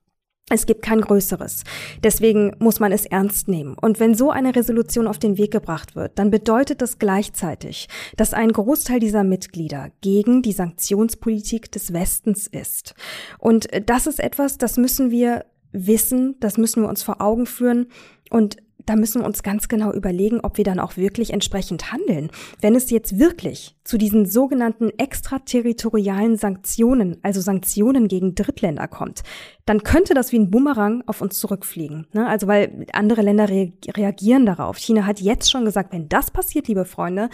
Es 0.53 0.67
gibt 0.67 0.83
kein 0.83 1.01
größeres. 1.01 1.63
Deswegen 2.03 2.57
muss 2.59 2.81
man 2.81 2.91
es 2.91 3.07
ernst 3.07 3.47
nehmen. 3.47 3.77
Und 3.81 4.01
wenn 4.01 4.17
so 4.17 4.31
eine 4.31 4.57
Resolution 4.57 5.07
auf 5.07 5.19
den 5.19 5.39
Weg 5.39 5.53
gebracht 5.53 5.95
wird, 5.95 6.19
dann 6.19 6.31
bedeutet 6.31 6.83
das 6.83 6.99
gleichzeitig, 6.99 7.89
dass 8.17 8.35
ein 8.35 8.51
Großteil 8.51 8.99
dieser 8.99 9.23
Mitglieder 9.23 9.91
gegen 10.01 10.43
die 10.43 10.53
Sanktionspolitik 10.53 11.71
des 11.71 11.93
Westens 11.93 12.49
ist. 12.49 12.95
Und 13.39 13.69
das 13.87 14.09
ist 14.09 14.19
etwas, 14.19 14.59
das 14.59 14.77
müssen 14.77 15.13
wir 15.13 15.45
wissen, 15.71 16.35
das 16.41 16.59
müssen 16.59 16.83
wir 16.83 16.89
uns 16.89 17.05
vor 17.05 17.21
Augen 17.21 17.47
führen. 17.47 17.87
Und 18.29 18.57
da 18.87 18.97
müssen 18.97 19.21
wir 19.21 19.27
uns 19.27 19.45
ganz 19.45 19.69
genau 19.69 19.93
überlegen, 19.93 20.41
ob 20.41 20.57
wir 20.57 20.65
dann 20.65 20.81
auch 20.81 20.97
wirklich 20.97 21.33
entsprechend 21.33 21.93
handeln. 21.93 22.31
Wenn 22.61 22.75
es 22.75 22.91
jetzt 22.91 23.21
wirklich 23.21 23.77
zu 23.91 23.99
diesen 23.99 24.25
sogenannten 24.25 24.91
extraterritorialen 24.99 26.37
Sanktionen, 26.37 27.17
also 27.23 27.41
Sanktionen 27.41 28.07
gegen 28.07 28.37
Drittländer 28.37 28.87
kommt, 28.87 29.25
dann 29.67 29.83
könnte 29.85 30.15
das 30.15 30.33
wie 30.33 30.39
ein 30.39 30.51
Bumerang 30.51 31.05
auf 31.07 31.21
uns 31.21 31.39
zurückfliegen. 31.39 32.07
Ne? 32.13 32.27
Also 32.27 32.47
weil 32.47 32.87
andere 32.93 33.23
Länder 33.23 33.49
re 33.49 33.73
reagieren 33.97 34.47
darauf. 34.47 34.79
China 34.79 35.07
hat 35.07 35.21
jetzt 35.21 35.51
schon 35.51 35.65
gesagt, 35.65 35.93
wenn 35.93 36.09
das 36.09 36.31
passiert, 36.31 36.67
liebe 36.67 36.85
Freunde, 36.85 37.31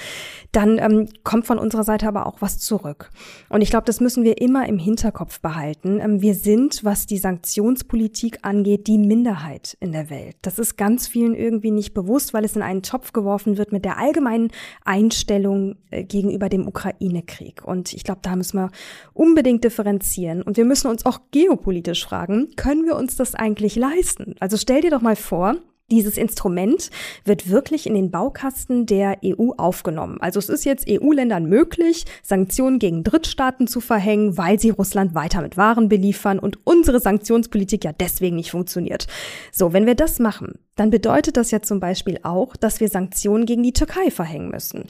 dann 0.52 0.78
ähm, 0.78 1.08
kommt 1.24 1.46
von 1.46 1.58
unserer 1.58 1.84
Seite 1.84 2.08
aber 2.08 2.26
auch 2.26 2.40
was 2.40 2.58
zurück. 2.58 3.10
Und 3.48 3.62
ich 3.62 3.70
glaube, 3.70 3.86
das 3.86 4.00
müssen 4.00 4.24
wir 4.24 4.40
immer 4.40 4.68
im 4.68 4.78
Hinterkopf 4.78 5.40
behalten. 5.40 6.00
Ähm, 6.00 6.20
wir 6.20 6.34
sind, 6.34 6.84
was 6.84 7.06
die 7.06 7.18
Sanktionspolitik 7.18 8.40
angeht, 8.42 8.86
die 8.86 8.98
Minderheit 8.98 9.76
in 9.80 9.92
der 9.92 10.10
Welt. 10.10 10.36
Das 10.42 10.58
ist 10.58 10.76
ganz 10.76 11.06
vielen 11.08 11.34
irgendwie 11.34 11.70
nicht 11.70 11.94
bewusst, 11.94 12.34
weil 12.34 12.44
es 12.44 12.56
in 12.56 12.62
einen 12.62 12.82
Topf 12.82 13.12
geworfen 13.12 13.56
wird 13.56 13.72
mit 13.72 13.84
der 13.84 13.98
allgemeinen 13.98 14.50
Einstellung 14.84 15.76
äh, 15.90 16.04
gegenüber 16.04 16.45
gegenüber 16.46 16.48
dem 16.48 16.68
Ukraine-Krieg. 16.68 17.62
Und 17.64 17.92
ich 17.92 18.04
glaube, 18.04 18.20
da 18.22 18.36
müssen 18.36 18.58
wir 18.58 18.70
unbedingt 19.12 19.64
differenzieren. 19.64 20.42
Und 20.42 20.56
wir 20.56 20.64
müssen 20.64 20.88
uns 20.88 21.04
auch 21.06 21.20
geopolitisch 21.30 22.04
fragen, 22.04 22.50
können 22.56 22.84
wir 22.84 22.96
uns 22.96 23.16
das 23.16 23.34
eigentlich 23.34 23.76
leisten? 23.76 24.34
Also 24.40 24.56
stell 24.56 24.80
dir 24.80 24.90
doch 24.90 25.02
mal 25.02 25.16
vor, 25.16 25.56
dieses 25.90 26.18
Instrument 26.18 26.90
wird 27.24 27.48
wirklich 27.48 27.86
in 27.86 27.94
den 27.94 28.10
Baukasten 28.10 28.86
der 28.86 29.18
EU 29.24 29.52
aufgenommen. 29.56 30.18
Also 30.20 30.38
es 30.38 30.48
ist 30.48 30.64
jetzt 30.64 30.86
EU-Ländern 30.88 31.46
möglich, 31.46 32.04
Sanktionen 32.22 32.78
gegen 32.78 33.04
Drittstaaten 33.04 33.66
zu 33.68 33.80
verhängen, 33.80 34.36
weil 34.36 34.58
sie 34.58 34.70
Russland 34.70 35.14
weiter 35.14 35.42
mit 35.42 35.56
Waren 35.56 35.88
beliefern 35.88 36.38
und 36.38 36.58
unsere 36.64 36.98
Sanktionspolitik 36.98 37.84
ja 37.84 37.92
deswegen 37.92 38.36
nicht 38.36 38.50
funktioniert. 38.50 39.06
So, 39.52 39.72
wenn 39.72 39.86
wir 39.86 39.94
das 39.94 40.18
machen, 40.18 40.58
dann 40.74 40.90
bedeutet 40.90 41.36
das 41.36 41.50
ja 41.52 41.62
zum 41.62 41.78
Beispiel 41.78 42.18
auch, 42.22 42.56
dass 42.56 42.80
wir 42.80 42.88
Sanktionen 42.88 43.46
gegen 43.46 43.62
die 43.62 43.72
Türkei 43.72 44.10
verhängen 44.10 44.50
müssen. 44.50 44.86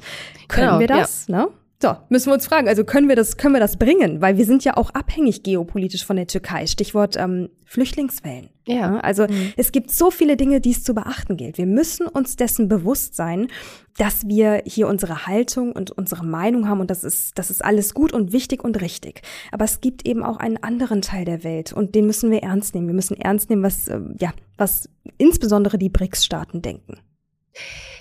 Können 0.48 0.68
genau, 0.68 0.80
wir 0.80 0.88
das? 0.88 1.26
Ja. 1.28 1.36
Ne? 1.36 1.48
So, 1.82 1.94
müssen 2.08 2.30
wir 2.30 2.34
uns 2.34 2.46
fragen, 2.46 2.68
also 2.68 2.84
können 2.84 3.08
wir 3.08 3.16
das, 3.16 3.36
können 3.36 3.54
wir 3.54 3.60
das 3.60 3.76
bringen? 3.76 4.22
Weil 4.22 4.38
wir 4.38 4.46
sind 4.46 4.64
ja 4.64 4.78
auch 4.78 4.90
abhängig 4.90 5.42
geopolitisch 5.42 6.06
von 6.06 6.16
der 6.16 6.26
Türkei. 6.26 6.66
Stichwort 6.66 7.16
ähm, 7.18 7.50
Flüchtlingswellen. 7.66 8.48
Ja. 8.66 8.98
Also 8.98 9.24
mhm. 9.24 9.52
es 9.56 9.70
gibt 9.70 9.90
so 9.90 10.10
viele 10.10 10.36
Dinge, 10.36 10.60
die 10.60 10.72
es 10.72 10.82
zu 10.82 10.92
beachten 10.92 11.36
gilt. 11.36 11.56
Wir 11.56 11.66
müssen 11.66 12.06
uns 12.06 12.36
dessen 12.36 12.68
bewusst 12.68 13.14
sein, 13.14 13.48
dass 13.96 14.26
wir 14.26 14.62
hier 14.66 14.88
unsere 14.88 15.26
Haltung 15.26 15.72
und 15.72 15.92
unsere 15.92 16.24
Meinung 16.24 16.68
haben 16.68 16.80
und 16.80 16.90
das 16.90 17.04
ist, 17.04 17.38
das 17.38 17.50
ist 17.50 17.64
alles 17.64 17.94
gut 17.94 18.12
und 18.12 18.32
wichtig 18.32 18.64
und 18.64 18.80
richtig. 18.80 19.22
Aber 19.52 19.64
es 19.64 19.80
gibt 19.80 20.06
eben 20.06 20.22
auch 20.22 20.38
einen 20.38 20.62
anderen 20.62 21.00
Teil 21.00 21.24
der 21.24 21.44
Welt 21.44 21.72
und 21.72 21.94
den 21.94 22.06
müssen 22.06 22.30
wir 22.30 22.42
ernst 22.42 22.74
nehmen. 22.74 22.88
Wir 22.88 22.94
müssen 22.94 23.16
ernst 23.16 23.50
nehmen, 23.50 23.62
was, 23.62 23.88
äh, 23.88 24.00
ja, 24.18 24.32
was 24.56 24.88
insbesondere 25.16 25.78
die 25.78 25.88
BRICS-Staaten 25.88 26.60
denken. 26.60 26.98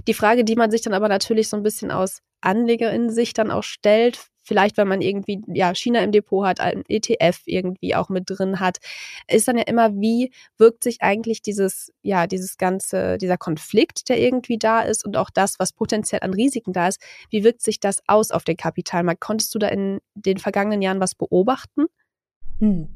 Die 0.08 0.13
Frage, 0.13 0.43
die 0.43 0.56
man 0.56 0.71
sich 0.71 0.82
dann 0.82 0.93
aber 0.93 1.08
natürlich 1.08 1.47
so 1.47 1.58
ein 1.58 1.63
bisschen 1.63 1.91
aus 1.91 2.21
Anlegerin 2.41 3.10
sich 3.10 3.34
dann 3.34 3.51
auch 3.51 3.63
stellt, 3.63 4.28
vielleicht 4.46 4.78
wenn 4.78 4.88
man 4.88 5.02
irgendwie 5.02 5.42
ja 5.48 5.74
China 5.76 6.02
im 6.02 6.12
Depot 6.12 6.46
hat, 6.46 6.60
ein 6.60 6.84
ETF 6.88 7.42
irgendwie 7.46 7.96
auch 7.96 8.10
mit 8.10 8.24
drin 8.28 8.60
hat, 8.60 8.78
ist 9.28 9.48
dann 9.48 9.58
ja 9.58 9.64
immer, 9.64 9.94
wie 9.96 10.32
wirkt 10.58 10.84
sich 10.84 11.02
eigentlich 11.02 11.42
dieses 11.42 11.92
ja 12.04 12.28
dieses 12.28 12.58
ganze 12.58 13.18
dieser 13.18 13.38
Konflikt, 13.38 14.10
der 14.10 14.20
irgendwie 14.20 14.58
da 14.58 14.82
ist 14.82 15.06
und 15.06 15.18
auch 15.18 15.30
das, 15.30 15.60
was 15.60 15.74
potenziell 15.74 16.22
an 16.22 16.34
Risiken 16.34 16.74
da 16.74 16.88
ist, 16.88 17.02
wie 17.30 17.44
wirkt 17.44 17.62
sich 17.62 17.80
das 17.80 18.00
aus 18.08 18.32
auf 18.32 18.44
den 18.44 18.58
Kapitalmarkt? 18.58 19.22
Konntest 19.22 19.54
du 19.56 19.60
da 19.60 19.68
in 19.68 20.00
den 20.16 20.38
vergangenen 20.38 20.82
Jahren 20.82 21.00
was 21.00 21.16
beobachten? 21.16 21.86
Hm. 22.60 22.88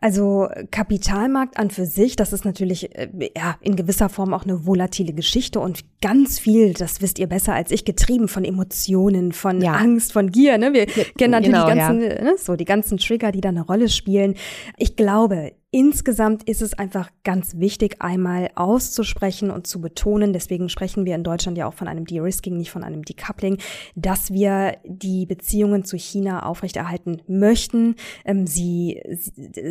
Also 0.00 0.48
Kapitalmarkt 0.70 1.56
an 1.56 1.70
für 1.70 1.86
sich, 1.86 2.14
das 2.14 2.34
ist 2.34 2.44
natürlich 2.44 2.94
äh, 2.94 3.08
ja 3.34 3.56
in 3.62 3.74
gewisser 3.74 4.10
Form 4.10 4.34
auch 4.34 4.44
eine 4.44 4.66
volatile 4.66 5.14
Geschichte 5.14 5.60
und 5.60 5.80
ganz 6.02 6.38
viel, 6.38 6.74
das 6.74 7.00
wisst 7.00 7.18
ihr 7.18 7.26
besser 7.26 7.54
als 7.54 7.70
ich, 7.70 7.86
getrieben 7.86 8.28
von 8.28 8.44
Emotionen, 8.44 9.32
von 9.32 9.62
ja. 9.62 9.72
Angst, 9.72 10.12
von 10.12 10.30
Gier. 10.30 10.58
Ne? 10.58 10.74
Wir 10.74 10.84
kennen 10.84 11.30
natürlich 11.30 11.54
genau, 11.54 11.70
die 11.70 11.78
ganzen, 11.78 12.02
ja. 12.02 12.22
ne, 12.22 12.34
so 12.36 12.54
die 12.54 12.66
ganzen 12.66 12.98
Trigger, 12.98 13.32
die 13.32 13.40
da 13.40 13.48
eine 13.48 13.62
Rolle 13.62 13.88
spielen. 13.88 14.34
Ich 14.76 14.94
glaube, 14.96 15.52
insgesamt 15.74 16.44
ist 16.44 16.62
es 16.62 16.72
einfach 16.74 17.10
ganz 17.24 17.58
wichtig, 17.58 17.96
einmal 18.00 18.48
auszusprechen 18.54 19.50
und 19.50 19.66
zu 19.66 19.80
betonen, 19.80 20.32
deswegen 20.32 20.68
sprechen 20.68 21.04
wir 21.04 21.16
in 21.16 21.24
Deutschland 21.24 21.58
ja 21.58 21.66
auch 21.66 21.74
von 21.74 21.88
einem 21.88 22.04
De-Risking, 22.04 22.56
nicht 22.56 22.70
von 22.70 22.84
einem 22.84 23.02
Decoupling, 23.04 23.58
dass 23.96 24.32
wir 24.32 24.76
die 24.84 25.26
Beziehungen 25.26 25.84
zu 25.84 25.96
China 25.96 26.46
aufrechterhalten 26.46 27.22
möchten. 27.26 27.96
Ähm, 28.24 28.46
sie, 28.46 29.02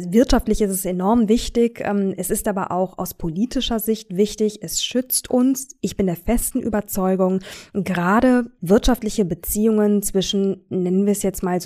wirtschaftlich 0.10 0.62
ist 0.62 0.72
es 0.72 0.84
enorm 0.84 1.30
wichtig. 1.30 1.80
Ähm, 1.80 2.14
es 2.18 2.30
ist 2.30 2.50
aber 2.50 2.74
auch 2.74 2.98
aus 2.98 3.14
politischer 3.14 3.80
Sicht 3.80 4.14
wichtig. 4.14 4.60
Es 4.62 4.84
schützt 4.84 5.30
uns. 5.30 5.78
Ich 5.80 5.96
bin 5.96 6.08
der 6.08 6.18
festen 6.18 6.60
Überzeugung, 6.60 7.40
gerade 7.74 8.52
wirtschaftliche 8.60 9.24
Beziehungen 9.24 10.02
zwischen, 10.04 10.66
nennen 10.68 11.06
wir 11.06 11.14
es 11.14 11.24
jetzt 11.24 11.44
mal 11.44 11.62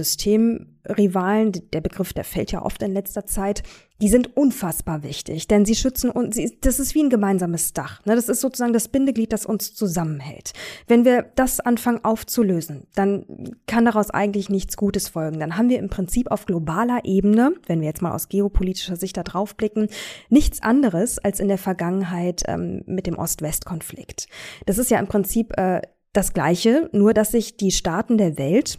Systemrivalen, 0.88 1.52
der 1.74 1.82
Begriff, 1.82 2.14
der 2.14 2.24
fällt 2.24 2.52
ja 2.52 2.64
oft 2.64 2.82
in 2.82 2.94
letzter 2.94 3.26
Zeit, 3.26 3.64
die 4.00 4.10
sind 4.10 4.38
unfassbar 4.38 5.04
wichtig, 5.04 5.48
denn 5.48 5.66
sie 5.66 5.76
schützen 5.76 6.10
uns, 6.12 6.40
das 6.62 6.80
ist 6.80 6.94
wie 6.94 7.04
ein 7.04 7.10
gemeinsames 7.10 7.74
Dach. 7.74 8.06
Ne? 8.06 8.16
Das 8.16 8.30
ist 8.30 8.42
sozusagen 8.42 8.74
das 8.74 8.88
Bindeglied, 8.88 9.34
das 9.34 9.46
uns 9.46 9.74
zusammenhält. 9.74 10.54
Wenn 10.88 11.04
wir 11.04 11.32
das 11.36 11.60
anfangen 11.60 12.04
aufzulösen, 12.04 12.88
dann 12.96 13.26
kann 13.66 13.86
daraus 13.86 14.12
eigentlich 14.12 14.50
nichts 14.50 14.78
Gutes 14.78 15.08
folgen. 15.10 15.40
Dann 15.40 15.58
haben 15.58 15.70
wir 15.70 15.80
im 15.80 15.90
Prinzip 15.90 16.32
auf 16.32 16.46
globaler 16.46 17.02
Ebene, 17.06 17.54
wenn 17.66 17.82
wir 17.82 17.88
jetzt 17.88 18.02
mal 18.02 18.14
aus 18.14 18.30
geopolitischer 18.30 18.96
Sicht 18.96 19.18
da 19.18 19.24
drauf 19.24 19.56
blicken, 19.56 19.88
nichts 20.30 20.62
anderes 20.62 21.18
als 21.18 21.40
in 21.40 21.48
der 21.48 21.58
Vergangenheit 21.58 22.44
ähm, 22.48 22.84
mit 22.86 23.08
dem 23.08 23.18
Ost-West-Konflikt. 23.18 24.28
Das 24.66 24.78
ist 24.78 24.92
ja 24.92 25.00
im 25.00 25.08
Prinzip 25.08 25.58
äh, 25.58 25.82
das 26.14 26.34
Gleiche, 26.34 26.90
nur 26.94 27.14
dass 27.14 27.32
sich 27.32 27.58
die 27.58 27.72
Staaten 27.72 28.18
der 28.18 28.38
Welt 28.38 28.78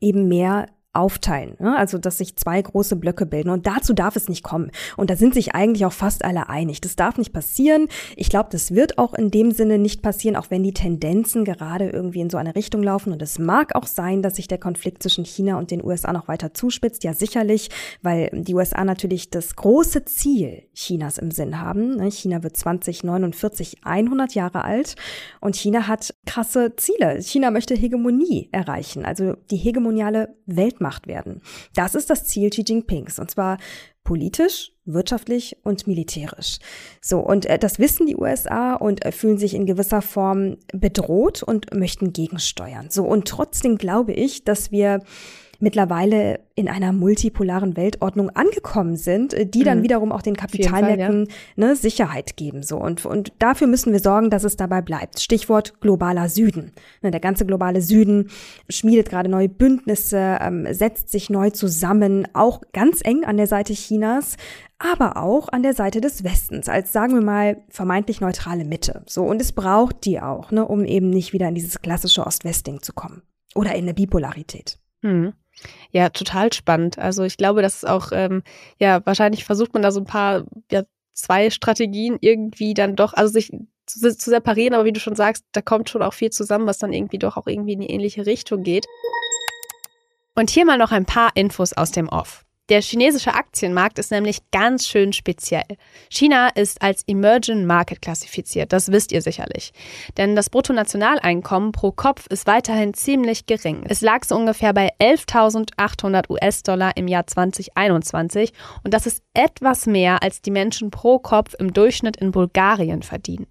eben 0.00 0.26
mehr 0.26 0.66
aufteilen. 0.92 1.56
Ne? 1.58 1.76
Also, 1.76 1.98
dass 1.98 2.18
sich 2.18 2.36
zwei 2.36 2.60
große 2.60 2.96
Blöcke 2.96 3.24
bilden. 3.24 3.50
Und 3.50 3.66
dazu 3.66 3.94
darf 3.94 4.16
es 4.16 4.28
nicht 4.28 4.42
kommen. 4.42 4.70
Und 4.96 5.08
da 5.08 5.16
sind 5.16 5.32
sich 5.34 5.54
eigentlich 5.54 5.86
auch 5.86 5.92
fast 5.92 6.24
alle 6.24 6.48
einig. 6.48 6.80
Das 6.80 6.96
darf 6.96 7.16
nicht 7.16 7.32
passieren. 7.32 7.88
Ich 8.16 8.28
glaube, 8.28 8.50
das 8.52 8.74
wird 8.74 8.98
auch 8.98 9.14
in 9.14 9.30
dem 9.30 9.52
Sinne 9.52 9.78
nicht 9.78 10.02
passieren, 10.02 10.36
auch 10.36 10.50
wenn 10.50 10.62
die 10.62 10.74
Tendenzen 10.74 11.44
gerade 11.44 11.88
irgendwie 11.88 12.20
in 12.20 12.30
so 12.30 12.36
eine 12.36 12.54
Richtung 12.54 12.82
laufen. 12.82 13.12
Und 13.12 13.22
es 13.22 13.38
mag 13.38 13.74
auch 13.74 13.86
sein, 13.86 14.20
dass 14.20 14.36
sich 14.36 14.48
der 14.48 14.58
Konflikt 14.58 15.02
zwischen 15.02 15.24
China 15.24 15.58
und 15.58 15.70
den 15.70 15.82
USA 15.82 16.12
noch 16.12 16.28
weiter 16.28 16.52
zuspitzt. 16.52 17.04
Ja, 17.04 17.14
sicherlich, 17.14 17.70
weil 18.02 18.28
die 18.32 18.54
USA 18.54 18.84
natürlich 18.84 19.30
das 19.30 19.56
große 19.56 20.04
Ziel 20.04 20.64
Chinas 20.74 21.16
im 21.16 21.30
Sinn 21.30 21.58
haben. 21.58 21.96
Ne? 21.96 22.10
China 22.10 22.42
wird 22.42 22.56
2049 22.56 23.78
100 23.82 24.34
Jahre 24.34 24.64
alt. 24.64 24.96
Und 25.40 25.56
China 25.56 25.88
hat 25.88 26.14
krasse 26.26 26.76
Ziele. 26.76 27.22
China 27.22 27.50
möchte 27.50 27.74
Hegemonie 27.74 28.50
erreichen. 28.52 29.06
Also 29.06 29.36
die 29.50 29.56
hegemoniale 29.56 30.36
Weltmacht 30.46 30.81
Weltmacht 30.82 31.06
werden. 31.06 31.40
Das 31.74 31.94
ist 31.94 32.10
das 32.10 32.24
Ziel 32.24 32.50
Xi 32.50 32.64
Jinpings 32.66 33.18
und 33.18 33.30
zwar 33.30 33.58
politisch, 34.04 34.72
wirtschaftlich 34.84 35.56
und 35.62 35.86
militärisch. 35.86 36.58
So, 37.00 37.20
und 37.20 37.46
äh, 37.46 37.56
das 37.56 37.78
wissen 37.78 38.06
die 38.06 38.16
USA 38.16 38.74
und 38.74 39.04
äh, 39.04 39.12
fühlen 39.12 39.38
sich 39.38 39.54
in 39.54 39.64
gewisser 39.64 40.02
Form 40.02 40.56
bedroht 40.72 41.44
und 41.44 41.72
möchten 41.72 42.12
gegensteuern. 42.12 42.90
So, 42.90 43.04
und 43.04 43.28
trotzdem 43.28 43.78
glaube 43.78 44.12
ich, 44.12 44.44
dass 44.44 44.72
wir 44.72 45.00
mittlerweile 45.62 46.40
in 46.54 46.68
einer 46.68 46.92
multipolaren 46.92 47.76
Weltordnung 47.76 48.30
angekommen 48.30 48.96
sind, 48.96 49.32
äh, 49.32 49.46
die 49.46 49.62
dann 49.62 49.78
mhm. 49.78 49.84
wiederum 49.84 50.12
auch 50.12 50.22
den 50.22 50.36
Kapitalmärkten 50.36 51.26
ja. 51.56 51.66
ne, 51.68 51.76
Sicherheit 51.76 52.36
geben. 52.36 52.62
So 52.62 52.78
und 52.78 53.06
und 53.06 53.32
dafür 53.38 53.66
müssen 53.68 53.92
wir 53.92 54.00
sorgen, 54.00 54.28
dass 54.28 54.44
es 54.44 54.56
dabei 54.56 54.82
bleibt. 54.82 55.20
Stichwort 55.20 55.80
globaler 55.80 56.28
Süden. 56.28 56.72
Ne, 57.00 57.10
der 57.10 57.20
ganze 57.20 57.46
globale 57.46 57.80
Süden 57.80 58.28
schmiedet 58.68 59.08
gerade 59.08 59.30
neue 59.30 59.48
Bündnisse, 59.48 60.38
ähm, 60.40 60.66
setzt 60.72 61.10
sich 61.10 61.30
neu 61.30 61.50
zusammen, 61.50 62.26
auch 62.34 62.60
ganz 62.72 63.00
eng 63.02 63.24
an 63.24 63.36
der 63.36 63.46
Seite 63.46 63.72
Chinas, 63.72 64.36
aber 64.78 65.16
auch 65.16 65.48
an 65.48 65.62
der 65.62 65.74
Seite 65.74 66.00
des 66.00 66.24
Westens, 66.24 66.68
als 66.68 66.92
sagen 66.92 67.14
wir 67.14 67.22
mal 67.22 67.62
vermeintlich 67.68 68.20
neutrale 68.20 68.64
Mitte. 68.64 69.04
So, 69.06 69.22
und 69.22 69.40
es 69.40 69.52
braucht 69.52 70.04
die 70.04 70.20
auch, 70.20 70.50
ne, 70.50 70.66
um 70.66 70.84
eben 70.84 71.08
nicht 71.10 71.32
wieder 71.32 71.48
in 71.48 71.54
dieses 71.54 71.80
klassische 71.80 72.26
Ost-West-Ding 72.26 72.82
zu 72.82 72.92
kommen. 72.92 73.22
Oder 73.54 73.74
in 73.74 73.84
eine 73.84 73.94
Bipolarität. 73.94 74.78
Mhm. 75.02 75.34
Ja, 75.90 76.08
total 76.08 76.52
spannend. 76.52 76.98
Also 76.98 77.22
ich 77.24 77.36
glaube, 77.36 77.62
das 77.62 77.76
ist 77.76 77.88
auch, 77.88 78.12
ähm, 78.12 78.42
ja, 78.78 79.04
wahrscheinlich 79.04 79.44
versucht 79.44 79.74
man 79.74 79.82
da 79.82 79.90
so 79.90 80.00
ein 80.00 80.06
paar, 80.06 80.44
ja, 80.70 80.82
zwei 81.12 81.50
Strategien 81.50 82.16
irgendwie 82.20 82.74
dann 82.74 82.96
doch, 82.96 83.12
also 83.12 83.32
sich 83.32 83.52
zu, 83.86 84.16
zu 84.16 84.30
separieren, 84.30 84.74
aber 84.74 84.84
wie 84.84 84.92
du 84.92 85.00
schon 85.00 85.16
sagst, 85.16 85.44
da 85.52 85.60
kommt 85.60 85.90
schon 85.90 86.02
auch 86.02 86.14
viel 86.14 86.30
zusammen, 86.30 86.66
was 86.66 86.78
dann 86.78 86.92
irgendwie 86.92 87.18
doch 87.18 87.36
auch 87.36 87.46
irgendwie 87.46 87.74
in 87.74 87.80
die 87.80 87.90
ähnliche 87.90 88.26
Richtung 88.26 88.62
geht. 88.62 88.86
Und 90.34 90.50
hier 90.50 90.64
mal 90.64 90.78
noch 90.78 90.92
ein 90.92 91.04
paar 91.04 91.30
Infos 91.34 91.72
aus 91.74 91.90
dem 91.90 92.08
Off. 92.08 92.44
Der 92.72 92.80
chinesische 92.80 93.34
Aktienmarkt 93.34 93.98
ist 93.98 94.10
nämlich 94.10 94.50
ganz 94.50 94.88
schön 94.88 95.12
speziell. 95.12 95.76
China 96.08 96.48
ist 96.48 96.80
als 96.80 97.02
Emerging 97.06 97.66
Market 97.66 98.00
klassifiziert, 98.00 98.72
das 98.72 98.90
wisst 98.90 99.12
ihr 99.12 99.20
sicherlich. 99.20 99.74
Denn 100.16 100.34
das 100.36 100.48
Bruttonationaleinkommen 100.48 101.72
pro 101.72 101.92
Kopf 101.92 102.26
ist 102.28 102.46
weiterhin 102.46 102.94
ziemlich 102.94 103.44
gering. 103.44 103.84
Es 103.90 104.00
lag 104.00 104.24
so 104.24 104.36
ungefähr 104.36 104.72
bei 104.72 104.88
11.800 104.98 106.30
US-Dollar 106.30 106.96
im 106.96 107.08
Jahr 107.08 107.26
2021 107.26 108.54
und 108.84 108.94
das 108.94 109.04
ist 109.04 109.22
etwas 109.34 109.84
mehr, 109.84 110.22
als 110.22 110.40
die 110.40 110.50
Menschen 110.50 110.90
pro 110.90 111.18
Kopf 111.18 111.52
im 111.58 111.74
Durchschnitt 111.74 112.16
in 112.16 112.30
Bulgarien 112.30 113.02
verdienen. 113.02 113.48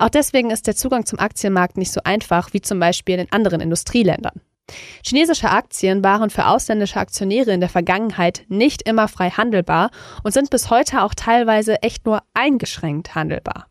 Auch 0.00 0.10
deswegen 0.10 0.50
ist 0.50 0.66
der 0.66 0.74
Zugang 0.74 1.06
zum 1.06 1.20
Aktienmarkt 1.20 1.76
nicht 1.76 1.92
so 1.92 2.00
einfach 2.02 2.52
wie 2.52 2.62
zum 2.62 2.80
Beispiel 2.80 3.20
in 3.20 3.30
anderen 3.30 3.60
Industrieländern. 3.60 4.40
Chinesische 5.04 5.50
Aktien 5.50 6.02
waren 6.02 6.30
für 6.30 6.46
ausländische 6.46 6.98
Aktionäre 6.98 7.52
in 7.52 7.60
der 7.60 7.68
Vergangenheit 7.68 8.44
nicht 8.48 8.82
immer 8.82 9.08
frei 9.08 9.30
handelbar 9.30 9.90
und 10.24 10.32
sind 10.32 10.50
bis 10.50 10.70
heute 10.70 11.02
auch 11.02 11.14
teilweise 11.14 11.82
echt 11.82 12.06
nur 12.06 12.22
eingeschränkt 12.34 13.14
handelbar. 13.14 13.66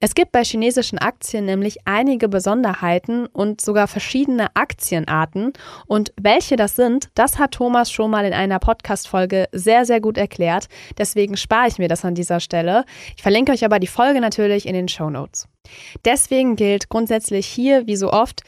Es 0.00 0.14
gibt 0.14 0.32
bei 0.32 0.44
chinesischen 0.44 0.98
Aktien 0.98 1.44
nämlich 1.44 1.78
einige 1.86 2.28
Besonderheiten 2.28 3.26
und 3.26 3.60
sogar 3.60 3.88
verschiedene 3.88 4.54
Aktienarten. 4.54 5.52
Und 5.86 6.12
welche 6.20 6.56
das 6.56 6.76
sind, 6.76 7.10
das 7.14 7.38
hat 7.38 7.52
Thomas 7.52 7.90
schon 7.90 8.10
mal 8.10 8.24
in 8.24 8.32
einer 8.32 8.58
Podcast-Folge 8.58 9.48
sehr, 9.52 9.84
sehr 9.84 10.00
gut 10.00 10.18
erklärt. 10.18 10.68
Deswegen 10.98 11.36
spare 11.36 11.68
ich 11.68 11.78
mir 11.78 11.88
das 11.88 12.04
an 12.04 12.14
dieser 12.14 12.40
Stelle. 12.40 12.84
Ich 13.16 13.22
verlinke 13.22 13.52
euch 13.52 13.64
aber 13.64 13.78
die 13.78 13.86
Folge 13.86 14.20
natürlich 14.20 14.66
in 14.66 14.74
den 14.74 14.88
Show 14.88 15.10
Notes. 15.10 15.48
Deswegen 16.04 16.56
gilt 16.56 16.90
grundsätzlich 16.90 17.46
hier, 17.46 17.86
wie 17.86 17.96
so 17.96 18.12
oft, 18.12 18.42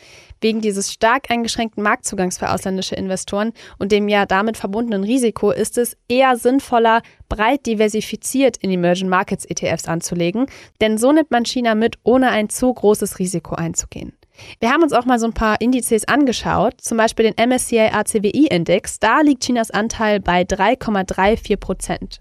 Wegen 0.47 0.61
dieses 0.61 0.93
stark 0.93 1.29
eingeschränkten 1.29 1.83
Marktzugangs 1.83 2.39
für 2.39 2.53
ausländische 2.53 2.95
Investoren 2.95 3.53
und 3.81 3.91
dem 3.91 4.07
ja 4.07 4.27
damit 4.27 4.57
verbundenen 4.57 5.03
Risiko 5.03 5.51
ist 5.51 5.77
es 5.77 5.97
eher 6.07 6.37
sinnvoller, 6.37 7.03
breit 7.29 7.67
diversifiziert 7.67 8.57
in 8.59 8.71
Emerging 8.71 9.09
Markets 9.09 9.45
ETFs 9.45 9.89
anzulegen, 9.89 10.47
denn 10.81 10.99
so 10.99 11.11
nimmt 11.11 11.33
man 11.33 11.45
China 11.45 11.75
mit, 11.75 11.97
ohne 12.05 12.31
ein 12.31 12.49
zu 12.49 12.73
großes 12.73 13.19
Risiko 13.19 13.57
einzugehen. 13.57 14.13
Wir 14.61 14.71
haben 14.71 14.85
uns 14.85 14.93
auch 14.93 15.05
mal 15.05 15.19
so 15.19 15.27
ein 15.27 15.33
paar 15.33 15.61
Indizes 15.61 16.07
angeschaut, 16.07 16.81
zum 16.81 16.97
Beispiel 16.97 17.29
den 17.29 17.49
MSCI 17.49 17.91
ACWI 17.93 18.47
Index. 18.49 19.01
Da 19.01 19.23
liegt 19.23 19.43
Chinas 19.43 19.73
Anteil 19.73 20.21
bei 20.21 20.43
3,34 20.43 21.57
Prozent. 21.57 22.21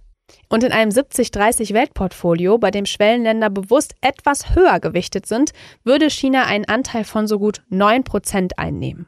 Und 0.50 0.64
in 0.64 0.72
einem 0.72 0.92
70-30 0.92 1.74
Weltportfolio, 1.74 2.58
bei 2.58 2.72
dem 2.72 2.86
Schwellenländer 2.86 3.50
bewusst 3.50 3.96
etwas 4.02 4.56
höher 4.56 4.80
gewichtet 4.80 5.26
sind, 5.26 5.52
würde 5.84 6.10
China 6.10 6.46
einen 6.46 6.66
Anteil 6.66 7.04
von 7.04 7.28
so 7.28 7.40
gut 7.40 7.62
9% 7.72 8.54
einnehmen. 8.58 9.08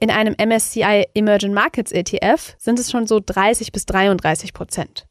In 0.00 0.10
einem 0.10 0.34
MSCI 0.34 1.06
Emerging 1.14 1.54
Markets 1.54 1.92
ETF 1.92 2.54
sind 2.58 2.78
es 2.78 2.90
schon 2.90 3.06
so 3.06 3.20
30 3.24 3.72
bis 3.72 3.86
33 3.86 4.52
Prozent. 4.52 5.06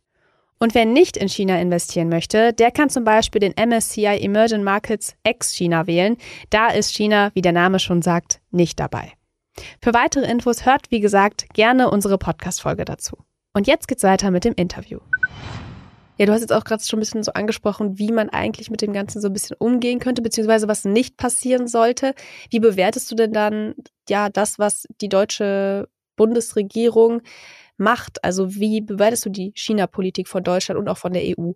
Und 0.59 0.75
wer 0.75 0.85
nicht 0.85 1.17
in 1.17 1.27
China 1.27 1.59
investieren 1.59 2.09
möchte, 2.09 2.53
der 2.53 2.69
kann 2.69 2.91
zum 2.91 3.03
Beispiel 3.03 3.39
den 3.39 3.55
MSCI 3.57 4.19
Emerging 4.21 4.63
Markets 4.63 5.15
ex-China 5.23 5.87
wählen. 5.87 6.17
Da 6.51 6.67
ist 6.67 6.93
China, 6.93 7.31
wie 7.33 7.41
der 7.41 7.51
Name 7.51 7.79
schon 7.79 8.03
sagt, 8.03 8.41
nicht 8.51 8.79
dabei. 8.79 9.13
Für 9.81 9.93
weitere 9.93 10.29
Infos 10.29 10.65
hört, 10.65 10.91
wie 10.91 10.99
gesagt, 10.99 11.47
gerne 11.53 11.89
unsere 11.89 12.19
Podcast-Folge 12.19 12.85
dazu. 12.85 13.17
Und 13.53 13.67
jetzt 13.67 13.87
geht's 13.87 14.03
weiter 14.03 14.31
mit 14.31 14.45
dem 14.45 14.53
Interview. 14.55 14.99
Ja, 16.17 16.25
du 16.25 16.33
hast 16.33 16.41
jetzt 16.41 16.53
auch 16.53 16.63
gerade 16.63 16.83
schon 16.83 16.99
ein 16.99 17.01
bisschen 17.01 17.23
so 17.23 17.33
angesprochen, 17.33 17.97
wie 17.97 18.11
man 18.11 18.29
eigentlich 18.29 18.69
mit 18.69 18.81
dem 18.81 18.93
Ganzen 18.93 19.21
so 19.21 19.27
ein 19.27 19.33
bisschen 19.33 19.57
umgehen 19.59 19.99
könnte, 19.99 20.21
beziehungsweise 20.21 20.67
was 20.67 20.85
nicht 20.85 21.17
passieren 21.17 21.67
sollte. 21.67 22.13
Wie 22.49 22.59
bewertest 22.59 23.09
du 23.11 23.15
denn 23.15 23.33
dann 23.33 23.73
ja 24.07 24.29
das, 24.29 24.59
was 24.59 24.87
die 25.01 25.09
deutsche 25.09 25.89
Bundesregierung 26.15 27.21
macht? 27.77 28.23
Also 28.23 28.55
wie 28.55 28.81
bewertest 28.81 29.25
du 29.25 29.29
die 29.29 29.51
China-Politik 29.55 30.27
von 30.27 30.43
Deutschland 30.43 30.79
und 30.79 30.87
auch 30.87 30.97
von 30.97 31.11
der 31.11 31.23
EU? 31.23 31.53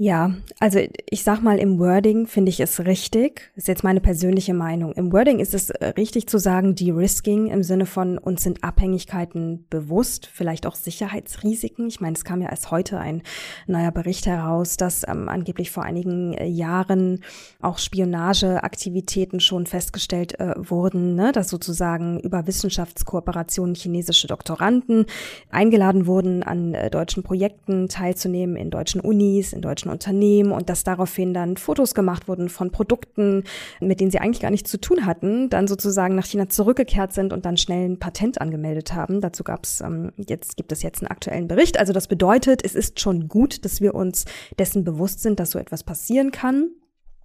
Ja, 0.00 0.32
also 0.60 0.78
ich 1.10 1.24
sag 1.24 1.42
mal, 1.42 1.58
im 1.58 1.80
Wording 1.80 2.28
finde 2.28 2.50
ich 2.50 2.60
es 2.60 2.78
richtig. 2.78 3.50
ist 3.56 3.66
jetzt 3.66 3.82
meine 3.82 4.00
persönliche 4.00 4.54
Meinung. 4.54 4.92
Im 4.92 5.12
Wording 5.12 5.40
ist 5.40 5.54
es 5.54 5.70
äh, 5.70 5.86
richtig 5.86 6.28
zu 6.28 6.38
sagen, 6.38 6.76
de-risking 6.76 7.48
im 7.48 7.64
Sinne 7.64 7.84
von 7.84 8.16
uns 8.16 8.44
sind 8.44 8.62
Abhängigkeiten 8.62 9.66
bewusst, 9.70 10.28
vielleicht 10.32 10.66
auch 10.66 10.76
Sicherheitsrisiken. 10.76 11.88
Ich 11.88 12.00
meine, 12.00 12.14
es 12.14 12.22
kam 12.22 12.40
ja 12.40 12.48
erst 12.48 12.70
heute 12.70 13.00
ein 13.00 13.22
neuer 13.66 13.90
Bericht 13.90 14.26
heraus, 14.26 14.76
dass 14.76 15.02
ähm, 15.08 15.28
angeblich 15.28 15.72
vor 15.72 15.82
einigen 15.82 16.32
äh, 16.34 16.46
Jahren 16.46 17.24
auch 17.60 17.78
Spionageaktivitäten 17.78 19.40
schon 19.40 19.66
festgestellt 19.66 20.38
äh, 20.38 20.54
wurden, 20.58 21.16
ne? 21.16 21.32
dass 21.32 21.48
sozusagen 21.48 22.20
über 22.20 22.46
Wissenschaftskooperationen 22.46 23.74
chinesische 23.74 24.28
Doktoranden 24.28 25.06
eingeladen 25.50 26.06
wurden, 26.06 26.44
an 26.44 26.74
äh, 26.74 26.88
deutschen 26.88 27.24
Projekten 27.24 27.88
teilzunehmen, 27.88 28.54
in 28.54 28.70
deutschen 28.70 29.00
Unis, 29.00 29.52
in 29.52 29.60
deutschen 29.60 29.87
deutschen 29.88 29.90
Unternehmen 29.90 30.52
und 30.52 30.68
dass 30.68 30.84
daraufhin 30.84 31.34
dann 31.34 31.56
Fotos 31.56 31.94
gemacht 31.94 32.28
wurden 32.28 32.48
von 32.48 32.70
Produkten, 32.70 33.44
mit 33.80 34.00
denen 34.00 34.10
sie 34.10 34.18
eigentlich 34.18 34.40
gar 34.40 34.50
nichts 34.50 34.70
zu 34.70 34.80
tun 34.80 35.06
hatten, 35.06 35.50
dann 35.50 35.66
sozusagen 35.66 36.14
nach 36.14 36.26
China 36.26 36.48
zurückgekehrt 36.48 37.12
sind 37.12 37.32
und 37.32 37.44
dann 37.44 37.56
schnell 37.56 37.88
ein 37.88 37.98
Patent 37.98 38.40
angemeldet 38.40 38.94
haben. 38.94 39.20
Dazu 39.20 39.42
gab 39.44 39.64
es 39.64 39.80
ähm, 39.80 40.12
jetzt 40.16 40.56
gibt 40.56 40.72
es 40.72 40.82
jetzt 40.82 41.02
einen 41.02 41.10
aktuellen 41.10 41.48
Bericht. 41.48 41.78
Also 41.78 41.92
das 41.92 42.08
bedeutet, 42.08 42.64
es 42.64 42.74
ist 42.74 43.00
schon 43.00 43.28
gut, 43.28 43.64
dass 43.64 43.80
wir 43.80 43.94
uns 43.94 44.24
dessen 44.58 44.84
bewusst 44.84 45.20
sind, 45.20 45.40
dass 45.40 45.50
so 45.50 45.58
etwas 45.58 45.84
passieren 45.84 46.30
kann. 46.30 46.70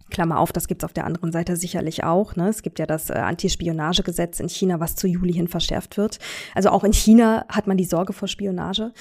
Klammer 0.10 0.40
auf, 0.40 0.52
das 0.52 0.68
gibt's 0.68 0.84
auf 0.84 0.94
der 0.94 1.06
anderen 1.06 1.32
Seite 1.32 1.56
sicherlich 1.56 2.04
auch. 2.04 2.36
Ne? 2.36 2.50
Es 2.50 2.62
gibt 2.62 2.78
ja 2.78 2.86
das 2.86 3.10
äh, 3.10 3.14
Antispionagegesetz 3.14 4.40
in 4.40 4.50
China, 4.50 4.80
was 4.80 4.96
zu 4.96 5.08
Juli 5.08 5.34
hin 5.34 5.48
verschärft 5.48 5.98
wird. 5.98 6.20
Also 6.54 6.70
auch 6.70 6.84
in 6.84 6.94
China 6.94 7.46
hat 7.50 7.68
man 7.68 7.78
die 7.78 7.86
Sorge 7.86 8.14
vor 8.14 8.28
Spionage. 8.28 8.92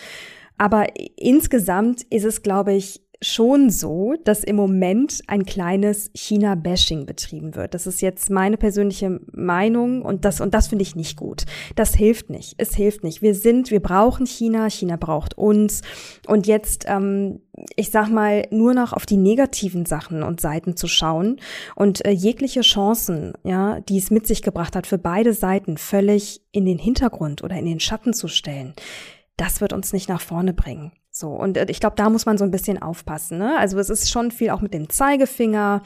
Aber 0.59 0.87
insgesamt 1.16 2.03
ist 2.03 2.25
es, 2.25 2.42
glaube 2.42 2.72
ich, 2.72 3.03
schon 3.23 3.71
so, 3.71 4.15
dass 4.25 4.45
im 4.45 4.57
Moment 4.57 5.23
ein 5.29 5.47
kleines 5.47 6.11
China-Bashing 6.15 7.07
betrieben 7.07 7.55
wird. 7.55 7.75
Das 7.75 7.87
ist 7.87 8.03
jetzt 8.03 8.31
meine 8.31 8.57
persönliche 8.57 9.21
Meinung 9.33 10.03
und 10.03 10.25
das, 10.25 10.41
und 10.41 10.53
das 10.53 10.69
finde 10.69 10.83
ich 10.83 10.97
nicht 10.97 11.17
gut. 11.17 11.45
Das 11.77 11.95
hilft 11.95 12.31
nicht. 12.31 12.55
Es 12.59 12.75
hilft 12.75 13.05
nicht. 13.05 13.23
Wir 13.23 13.35
sind, 13.35 13.71
wir 13.71 13.81
brauchen 13.81 14.27
China, 14.27 14.69
China 14.69 14.97
braucht 14.97 15.39
uns. 15.39 15.83
Und 16.27 16.47
jetzt, 16.47 16.85
ähm, 16.89 17.41
ich 17.77 17.91
sag 17.91 18.11
mal, 18.11 18.47
nur 18.51 18.75
noch 18.75 18.93
auf 18.93 19.07
die 19.07 19.17
negativen 19.17 19.87
Sachen 19.87 20.23
und 20.23 20.41
Seiten 20.41 20.77
zu 20.77 20.89
schauen 20.89 21.41
und 21.77 22.05
äh, 22.05 22.11
jegliche 22.11 22.63
Chancen, 22.63 23.35
ja, 23.45 23.81
die 23.81 23.99
es 23.99 24.11
mit 24.11 24.27
sich 24.27 24.43
gebracht 24.43 24.75
hat, 24.75 24.87
für 24.87 24.99
beide 24.99 25.33
Seiten 25.33 25.77
völlig 25.77 26.43
in 26.51 26.65
den 26.65 26.79
Hintergrund 26.79 27.43
oder 27.45 27.57
in 27.57 27.67
den 27.67 27.81
Schatten 27.81 28.13
zu 28.13 28.29
stellen, 28.29 28.75
das 29.37 29.61
wird 29.61 29.73
uns 29.73 29.93
nicht 29.93 30.09
nach 30.09 30.21
vorne 30.21 30.53
bringen. 30.53 30.93
So, 31.14 31.29
und 31.29 31.59
äh, 31.59 31.66
ich 31.68 31.79
glaube, 31.79 31.96
da 31.96 32.09
muss 32.09 32.25
man 32.25 32.38
so 32.38 32.44
ein 32.44 32.51
bisschen 32.51 32.81
aufpassen. 32.81 33.38
Ne? 33.38 33.59
Also 33.59 33.79
es 33.79 33.90
ist 33.90 34.11
schon 34.11 34.31
viel 34.31 34.51
auch 34.51 34.62
mit 34.62 34.72
dem 34.72 34.88
Zeigefinger. 34.88 35.83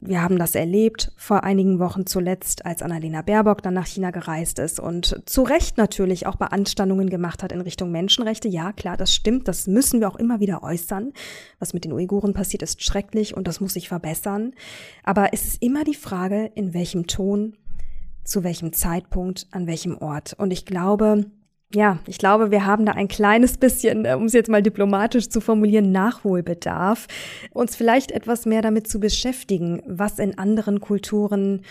Wir 0.00 0.20
haben 0.20 0.36
das 0.36 0.56
erlebt 0.56 1.12
vor 1.16 1.44
einigen 1.44 1.78
Wochen 1.78 2.06
zuletzt, 2.06 2.66
als 2.66 2.82
Annalena 2.82 3.22
Baerbock 3.22 3.62
dann 3.62 3.72
nach 3.72 3.86
China 3.86 4.10
gereist 4.10 4.58
ist 4.58 4.80
und 4.80 5.22
zu 5.26 5.42
Recht 5.42 5.78
natürlich 5.78 6.26
auch 6.26 6.34
Beanstandungen 6.34 7.08
gemacht 7.08 7.42
hat 7.44 7.52
in 7.52 7.60
Richtung 7.60 7.92
Menschenrechte. 7.92 8.48
Ja, 8.48 8.72
klar, 8.72 8.96
das 8.96 9.14
stimmt. 9.14 9.46
Das 9.46 9.68
müssen 9.68 10.00
wir 10.00 10.08
auch 10.08 10.16
immer 10.16 10.40
wieder 10.40 10.64
äußern. 10.64 11.12
Was 11.60 11.72
mit 11.72 11.84
den 11.84 11.92
Uiguren 11.92 12.34
passiert, 12.34 12.62
ist 12.62 12.82
schrecklich 12.82 13.36
und 13.36 13.46
das 13.46 13.60
muss 13.60 13.74
sich 13.74 13.88
verbessern. 13.88 14.54
Aber 15.04 15.28
es 15.32 15.46
ist 15.46 15.62
immer 15.62 15.84
die 15.84 15.94
Frage, 15.94 16.50
in 16.56 16.74
welchem 16.74 17.06
Ton, 17.06 17.56
zu 18.24 18.42
welchem 18.42 18.72
Zeitpunkt, 18.72 19.46
an 19.52 19.68
welchem 19.68 19.96
Ort. 19.96 20.34
Und 20.36 20.50
ich 20.50 20.66
glaube, 20.66 21.26
ja, 21.74 21.98
ich 22.06 22.18
glaube, 22.18 22.50
wir 22.50 22.66
haben 22.66 22.86
da 22.86 22.92
ein 22.92 23.08
kleines 23.08 23.58
bisschen, 23.58 24.04
äh, 24.04 24.14
um 24.14 24.24
es 24.24 24.32
jetzt 24.32 24.50
mal 24.50 24.62
diplomatisch 24.62 25.28
zu 25.28 25.40
formulieren, 25.40 25.92
Nachholbedarf, 25.92 27.06
uns 27.52 27.76
vielleicht 27.76 28.12
etwas 28.12 28.46
mehr 28.46 28.62
damit 28.62 28.88
zu 28.88 29.00
beschäftigen, 29.00 29.82
was 29.86 30.18
in 30.18 30.38
anderen 30.38 30.80
Kulturen 30.80 31.62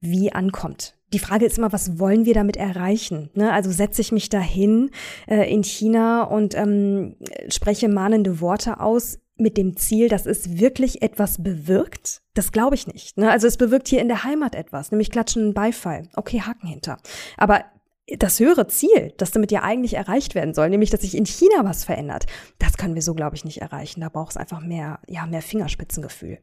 wie 0.00 0.32
ankommt. 0.32 0.96
Die 1.12 1.18
Frage 1.18 1.46
ist 1.46 1.58
immer, 1.58 1.72
was 1.72 1.98
wollen 1.98 2.24
wir 2.24 2.34
damit 2.34 2.56
erreichen? 2.56 3.30
Ne? 3.34 3.52
Also 3.52 3.70
setze 3.70 4.00
ich 4.00 4.10
mich 4.10 4.28
dahin 4.28 4.90
äh, 5.28 5.50
in 5.50 5.62
China 5.62 6.24
und 6.24 6.56
ähm, 6.56 7.16
spreche 7.48 7.88
mahnende 7.88 8.40
Worte 8.40 8.80
aus 8.80 9.20
mit 9.36 9.56
dem 9.56 9.76
Ziel, 9.76 10.08
dass 10.08 10.26
es 10.26 10.58
wirklich 10.58 11.02
etwas 11.02 11.42
bewirkt? 11.42 12.22
Das 12.34 12.52
glaube 12.52 12.74
ich 12.74 12.86
nicht. 12.86 13.16
Ne? 13.16 13.30
Also 13.30 13.46
es 13.46 13.56
bewirkt 13.56 13.88
hier 13.88 14.00
in 14.00 14.08
der 14.08 14.24
Heimat 14.24 14.54
etwas, 14.54 14.90
nämlich 14.90 15.10
klatschenden 15.10 15.54
Beifall. 15.54 16.08
Okay, 16.14 16.40
Haken 16.40 16.66
hinter. 16.66 16.98
Aber 17.36 17.64
das 18.18 18.38
höhere 18.38 18.66
Ziel, 18.68 19.12
das 19.16 19.30
damit 19.30 19.50
ja 19.50 19.62
eigentlich 19.62 19.94
erreicht 19.94 20.34
werden 20.34 20.54
soll, 20.54 20.68
nämlich 20.68 20.90
dass 20.90 21.00
sich 21.00 21.16
in 21.16 21.26
China 21.26 21.64
was 21.64 21.84
verändert, 21.84 22.26
das 22.58 22.76
können 22.76 22.94
wir 22.94 23.02
so, 23.02 23.14
glaube 23.14 23.36
ich, 23.36 23.44
nicht 23.44 23.62
erreichen. 23.62 24.00
Da 24.00 24.08
braucht 24.08 24.32
es 24.32 24.36
einfach 24.36 24.60
mehr, 24.60 25.00
ja, 25.08 25.26
mehr 25.26 25.42
Fingerspitzengefühl. 25.42 26.38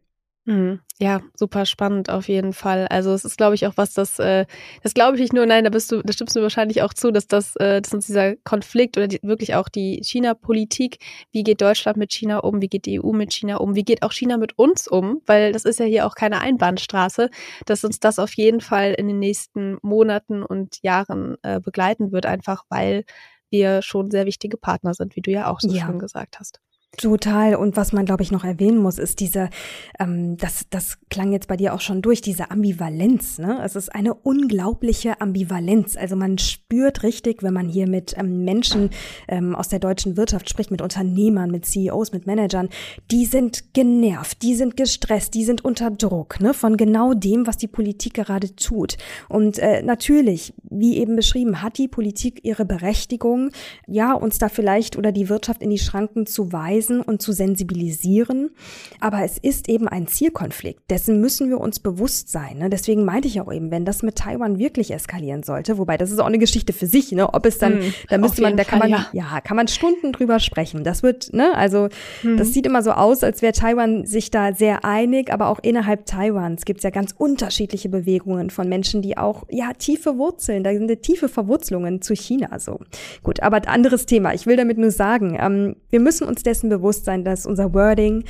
Mhm. 0.46 0.80
Ja, 1.00 1.22
super 1.36 1.66
spannend 1.66 2.10
auf 2.10 2.28
jeden 2.28 2.54
Fall. 2.54 2.88
Also 2.88 3.14
es 3.14 3.26
ist, 3.26 3.38
glaube 3.38 3.54
ich, 3.54 3.68
auch 3.68 3.74
was, 3.76 3.94
das, 3.94 4.18
äh, 4.18 4.46
das 4.82 4.96
glaube 4.96 5.16
ich 5.16 5.22
nicht 5.22 5.34
nur, 5.34 5.46
nein, 5.46 5.64
da 5.64 5.70
bist 5.70 5.92
du, 5.92 6.02
da 6.02 6.14
stimmst 6.14 6.36
du 6.36 6.42
wahrscheinlich 6.42 6.82
auch 6.82 6.94
zu, 6.96 7.12
dass 7.12 7.28
das, 7.28 7.56
äh, 7.58 7.82
dass 7.82 7.94
uns 7.94 8.08
dieser 8.08 8.36
Konflikt 8.38 8.98
oder 8.98 9.08
die, 9.08 9.20
wirklich 9.22 9.54
auch 9.54 9.70
die 9.70 10.02
China-Politik, 10.04 10.98
wie 11.32 11.44
geht 11.44 11.62
Deutschland 11.62 11.98
mit 11.98 12.12
China 12.12 12.40
um, 12.40 12.62
wie 12.62 12.68
geht 12.68 12.88
die 12.88 13.00
EU 13.00 13.12
mit 13.12 13.34
China 13.34 13.58
um, 13.58 13.76
wie 13.76 13.84
geht 13.84 14.02
auch 14.02 14.12
China 14.12 14.38
mit 14.38 14.58
uns 14.58 14.88
um, 14.88 15.22
weil 15.28 15.52
das 15.52 15.66
ist 15.66 15.80
ja 15.80 15.86
hier 15.86 16.08
auch 16.08 16.16
keine 16.16 16.42
Einbahnstraße, 16.42 17.30
dass 17.68 17.84
uns 17.84 18.00
das 18.00 18.18
auf 18.18 18.34
jeden 18.34 18.62
Fall 18.62 18.94
in 18.94 19.08
den 19.08 19.20
nächsten 19.20 19.78
Monaten 19.84 20.42
und 20.44 20.82
Jahren 20.82 21.36
äh, 21.44 21.60
begleiten 21.60 22.12
wird, 22.12 22.26
einfach 22.26 22.64
weil 22.70 23.06
wir 23.52 23.84
schon 23.84 24.10
sehr 24.10 24.26
wichtige 24.26 24.58
Partner 24.58 24.96
sind, 24.96 25.16
wie 25.16 25.22
du 25.22 25.30
ja 25.30 25.52
auch 25.52 25.60
so 25.60 25.72
ja. 25.72 25.86
schön 25.86 26.00
gesagt 26.00 26.40
hast. 26.40 26.62
Total. 26.98 27.56
Und 27.56 27.78
was 27.78 27.94
man, 27.94 28.06
glaube 28.06 28.22
ich, 28.22 28.32
noch 28.32 28.44
erwähnen 28.44 28.78
muss, 28.78 29.00
ist 29.00 29.22
diese, 29.22 29.50
ähm, 29.98 30.36
das, 30.36 30.66
das 30.70 30.98
klang 31.10 31.32
jetzt 31.32 31.48
bei 31.48 31.56
dir 31.56 31.74
auch 31.74 31.80
schon 31.80 32.02
durch, 32.02 32.20
diese 32.20 32.52
Ambivalenz. 32.52 33.40
Ne? 33.40 33.62
Es 33.64 33.78
ist 33.78 33.96
eine 33.96 34.14
unglaubliche 34.14 35.22
Ambivalenz. 35.22 35.96
Also 35.96 36.18
man 36.18 36.38
spürt 36.38 37.04
richtig, 37.04 37.44
wenn 37.44 37.54
man 37.54 37.70
hier 37.70 37.88
mit 37.88 38.14
ähm, 38.18 38.44
Menschen 38.44 38.90
ähm, 39.30 39.56
aus 39.56 39.70
der 39.70 39.80
deutschen 39.80 40.18
Wirtschaft 40.18 40.50
spricht, 40.50 40.70
mit 40.70 40.82
Unternehmern, 40.82 41.50
mit 41.50 41.66
CEOs, 41.66 42.12
mit 42.12 42.28
Managern, 42.28 42.68
die 43.10 43.26
sind 43.26 43.74
genervt, 43.74 44.42
die 44.42 44.56
sind 44.56 44.76
gestresst, 44.76 45.34
die 45.34 45.46
sind 45.46 45.64
unter 45.64 45.92
Druck 45.92 46.42
ne? 46.42 46.54
von 46.54 46.76
genau 46.76 47.14
dem, 47.14 47.48
was 47.48 47.56
die 47.56 47.70
Politik 47.70 48.16
gerade 48.16 48.54
tut. 48.58 48.98
Und 49.30 49.60
äh, 49.60 49.82
natürlich, 49.82 50.54
wie 50.64 50.98
eben 50.98 51.16
beschrieben, 51.16 51.62
hat 51.62 51.78
die 51.78 51.88
Politik 51.88 52.42
ihre 52.44 52.66
Berechtigung, 52.66 53.52
ja, 53.88 54.12
uns 54.12 54.40
da 54.40 54.50
vielleicht 54.50 54.98
oder 54.98 55.14
die 55.14 55.30
Wirtschaft 55.30 55.62
in 55.62 55.70
die 55.70 55.80
Schranken 55.80 56.26
zu 56.26 56.52
weisen 56.52 56.81
weisen 56.82 57.02
und 57.02 57.22
zu 57.22 57.32
sensibilisieren. 57.32 58.52
Aber 59.00 59.24
es 59.24 59.38
ist 59.38 59.70
eben 59.70 59.88
ein 59.88 60.08
Zielkonflikt. 60.08 60.90
Dessen 60.90 61.22
müssen 61.22 61.50
wir 61.50 61.60
uns 61.60 61.80
bewusst 61.80 62.30
sein. 62.30 62.58
Ne? 62.58 62.70
Deswegen 62.70 63.06
meinte 63.06 63.28
ich 63.28 63.40
auch 63.42 63.52
eben, 63.52 63.72
wenn 63.72 63.86
das 63.86 64.04
mit 64.04 64.16
Taiwan 64.16 64.60
wirklich 64.60 64.92
eskalieren 64.92 65.44
sollte, 65.44 65.78
wobei 65.78 65.98
das 65.98 66.12
ist 66.12 66.20
auch 66.20 66.26
eine 66.26 66.40
Geschichte 66.40 66.74
für 66.74 66.88
sich, 66.88 67.12
ne? 67.12 67.34
Ob 67.34 67.46
es 67.46 67.58
dann, 67.58 67.82
hm, 67.82 67.94
da 68.10 68.18
müsste 68.18 68.42
man, 68.42 68.58
da 68.58 68.64
kann 68.64 68.80
Fall, 68.80 68.90
man, 68.90 69.06
ja. 69.14 69.24
ja. 69.34 69.42
kann 69.42 69.58
man 69.58 69.68
Stunden 69.68 70.12
drüber 70.12 70.40
sprechen. 70.40 70.84
Das 70.84 71.04
wird, 71.04 71.34
ne, 71.34 71.56
also 71.56 71.90
hm. 72.22 72.38
das 72.38 72.54
sieht 72.54 72.66
immer 72.66 72.82
so 72.82 72.92
aus, 72.92 73.24
als 73.24 73.42
wäre 73.42 73.54
Taiwan 73.54 74.06
sich 74.06 74.32
da 74.32 74.54
sehr 74.54 74.84
einig, 74.86 75.32
aber 75.32 75.48
auch 75.48 75.60
innerhalb 75.62 76.06
Taiwans 76.06 76.66
gibt 76.66 76.80
es 76.80 76.84
ja 76.84 76.90
ganz 76.90 77.14
unterschiedliche 77.18 77.90
Bewegungen 77.90 78.50
von 78.50 78.68
Menschen, 78.68 79.02
die 79.02 79.18
auch, 79.18 79.46
ja, 79.50 79.74
tiefe 79.74 80.18
Wurzeln, 80.18 80.64
da 80.64 80.74
sind 80.74 80.92
tiefe 81.02 81.30
Verwurzelungen 81.30 82.02
zu 82.02 82.14
China 82.14 82.60
so. 82.60 82.80
Gut, 83.24 83.42
aber 83.42 83.62
anderes 83.68 84.06
Thema. 84.06 84.34
Ich 84.34 84.46
will 84.46 84.56
damit 84.56 84.78
nur 84.78 84.92
sagen, 84.92 85.38
ähm, 85.40 85.76
wir 85.92 86.00
müssen 86.00 86.28
uns 86.28 86.42
dessen 86.42 86.70
Bewusstsein, 86.70 87.24
dass 87.24 87.46
unser 87.46 87.74
Wording 87.74 88.24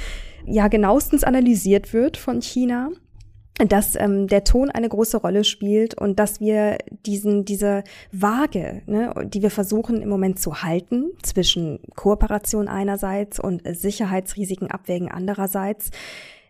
ja 0.45 0.67
genauestens 0.67 1.23
analysiert 1.23 1.93
wird 1.93 2.17
von 2.17 2.41
China 2.41 2.89
dass 3.67 3.95
ähm, 3.95 4.27
der 4.27 4.43
Ton 4.43 4.69
eine 4.69 4.89
große 4.89 5.17
Rolle 5.17 5.43
spielt 5.43 5.99
und 5.99 6.19
dass 6.19 6.39
wir 6.39 6.77
diesen 7.05 7.45
diese 7.45 7.83
Waage, 8.11 8.81
ne, 8.85 9.13
die 9.25 9.41
wir 9.41 9.51
versuchen 9.51 10.01
im 10.01 10.09
Moment 10.09 10.39
zu 10.39 10.63
halten 10.63 11.11
zwischen 11.21 11.79
Kooperation 11.95 12.67
einerseits 12.67 13.39
und 13.39 13.61
Sicherheitsrisiken 13.65 14.71
abwägen 14.71 15.11
andererseits, 15.11 15.91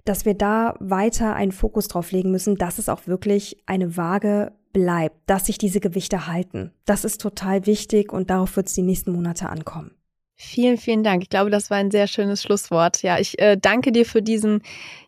dass 0.06 0.26
wir 0.26 0.34
da 0.34 0.76
weiter 0.80 1.36
einen 1.36 1.52
Fokus 1.52 1.88
drauf 1.88 2.12
legen 2.12 2.32
müssen, 2.32 2.56
dass 2.56 2.80
es 2.80 2.90
auch 2.90 3.08
wirklich 3.08 3.58
eine 3.66 3.98
Waage 3.98 4.54
bleibt, 4.74 5.18
dass 5.26 5.48
sich 5.48 5.58
diese 5.58 5.80
Gewichte 5.80 6.28
halten. 6.28 6.72
Das 6.86 7.04
ist 7.04 7.20
total 7.20 7.66
wichtig 7.66 8.14
und 8.14 8.30
darauf 8.30 8.56
wird 8.56 8.68
es 8.68 8.74
die 8.74 8.84
nächsten 8.84 9.12
Monate 9.12 9.50
ankommen. 9.50 9.92
Vielen, 10.44 10.78
vielen 10.78 11.04
Dank. 11.04 11.22
Ich 11.22 11.30
glaube, 11.30 11.52
das 11.52 11.70
war 11.70 11.78
ein 11.78 11.92
sehr 11.92 12.08
schönes 12.08 12.42
Schlusswort. 12.42 13.04
Ja, 13.04 13.20
ich 13.20 13.38
äh, 13.40 13.58
danke 13.62 13.92
dir 13.92 14.08
für 14.08 14.24
diesen 14.24 14.64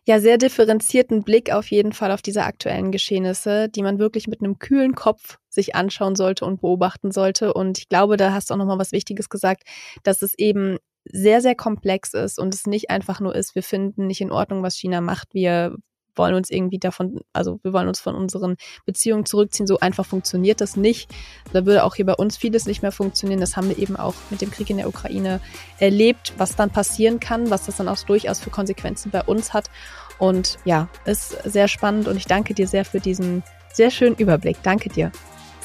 ja 0.06 0.20
sehr 0.20 0.38
differenzierten 0.38 1.24
Blick 1.24 1.50
auf 1.52 1.72
jeden 1.72 1.92
Fall 1.92 2.12
auf 2.12 2.22
diese 2.22 2.44
aktuellen 2.44 2.92
Geschehnisse, 2.92 3.68
die 3.68 3.82
man 3.82 3.98
wirklich 3.98 4.28
mit 4.28 4.40
einem 4.40 4.60
kühlen 4.60 4.94
Kopf 4.94 5.38
sich 5.50 5.74
anschauen 5.74 6.14
sollte 6.14 6.44
und 6.44 6.60
beobachten 6.60 7.10
sollte. 7.10 7.52
Und 7.52 7.78
ich 7.78 7.88
glaube, 7.88 8.16
da 8.16 8.32
hast 8.32 8.48
du 8.48 8.54
auch 8.54 8.58
nochmal 8.58 8.78
was 8.78 8.92
Wichtiges 8.92 9.28
gesagt, 9.28 9.64
dass 10.04 10.22
es 10.22 10.38
eben 10.38 10.78
sehr, 11.04 11.40
sehr 11.40 11.56
komplex 11.56 12.14
ist 12.14 12.38
und 12.38 12.54
es 12.54 12.66
nicht 12.66 12.90
einfach 12.90 13.18
nur 13.18 13.34
ist, 13.34 13.56
wir 13.56 13.64
finden 13.64 14.06
nicht 14.06 14.20
in 14.20 14.30
Ordnung, 14.30 14.62
was 14.62 14.76
China 14.76 15.00
macht, 15.00 15.34
wir 15.34 15.74
wollen 16.16 16.34
uns 16.34 16.50
irgendwie 16.50 16.78
davon, 16.78 17.20
also 17.32 17.58
wir 17.62 17.72
wollen 17.72 17.88
uns 17.88 18.00
von 18.00 18.14
unseren 18.14 18.56
Beziehungen 18.84 19.26
zurückziehen. 19.26 19.66
So 19.66 19.78
einfach 19.80 20.06
funktioniert 20.06 20.60
das 20.60 20.76
nicht. 20.76 21.10
Da 21.52 21.66
würde 21.66 21.84
auch 21.84 21.94
hier 21.94 22.06
bei 22.06 22.14
uns 22.14 22.36
vieles 22.36 22.66
nicht 22.66 22.82
mehr 22.82 22.92
funktionieren. 22.92 23.40
Das 23.40 23.56
haben 23.56 23.68
wir 23.68 23.78
eben 23.78 23.96
auch 23.96 24.14
mit 24.30 24.40
dem 24.40 24.50
Krieg 24.50 24.70
in 24.70 24.76
der 24.76 24.88
Ukraine 24.88 25.40
erlebt, 25.78 26.34
was 26.38 26.56
dann 26.56 26.70
passieren 26.70 27.20
kann, 27.20 27.50
was 27.50 27.66
das 27.66 27.76
dann 27.76 27.88
auch 27.88 27.98
durchaus 28.00 28.40
für 28.40 28.50
Konsequenzen 28.50 29.10
bei 29.10 29.22
uns 29.22 29.52
hat. 29.52 29.70
Und 30.18 30.58
ja, 30.64 30.88
ist 31.04 31.30
sehr 31.44 31.68
spannend 31.68 32.08
und 32.08 32.16
ich 32.16 32.26
danke 32.26 32.54
dir 32.54 32.68
sehr 32.68 32.84
für 32.84 33.00
diesen 33.00 33.42
sehr 33.72 33.90
schönen 33.90 34.16
Überblick. 34.16 34.58
Danke 34.62 34.88
dir. 34.88 35.10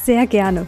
Sehr 0.03 0.25
gerne. 0.25 0.67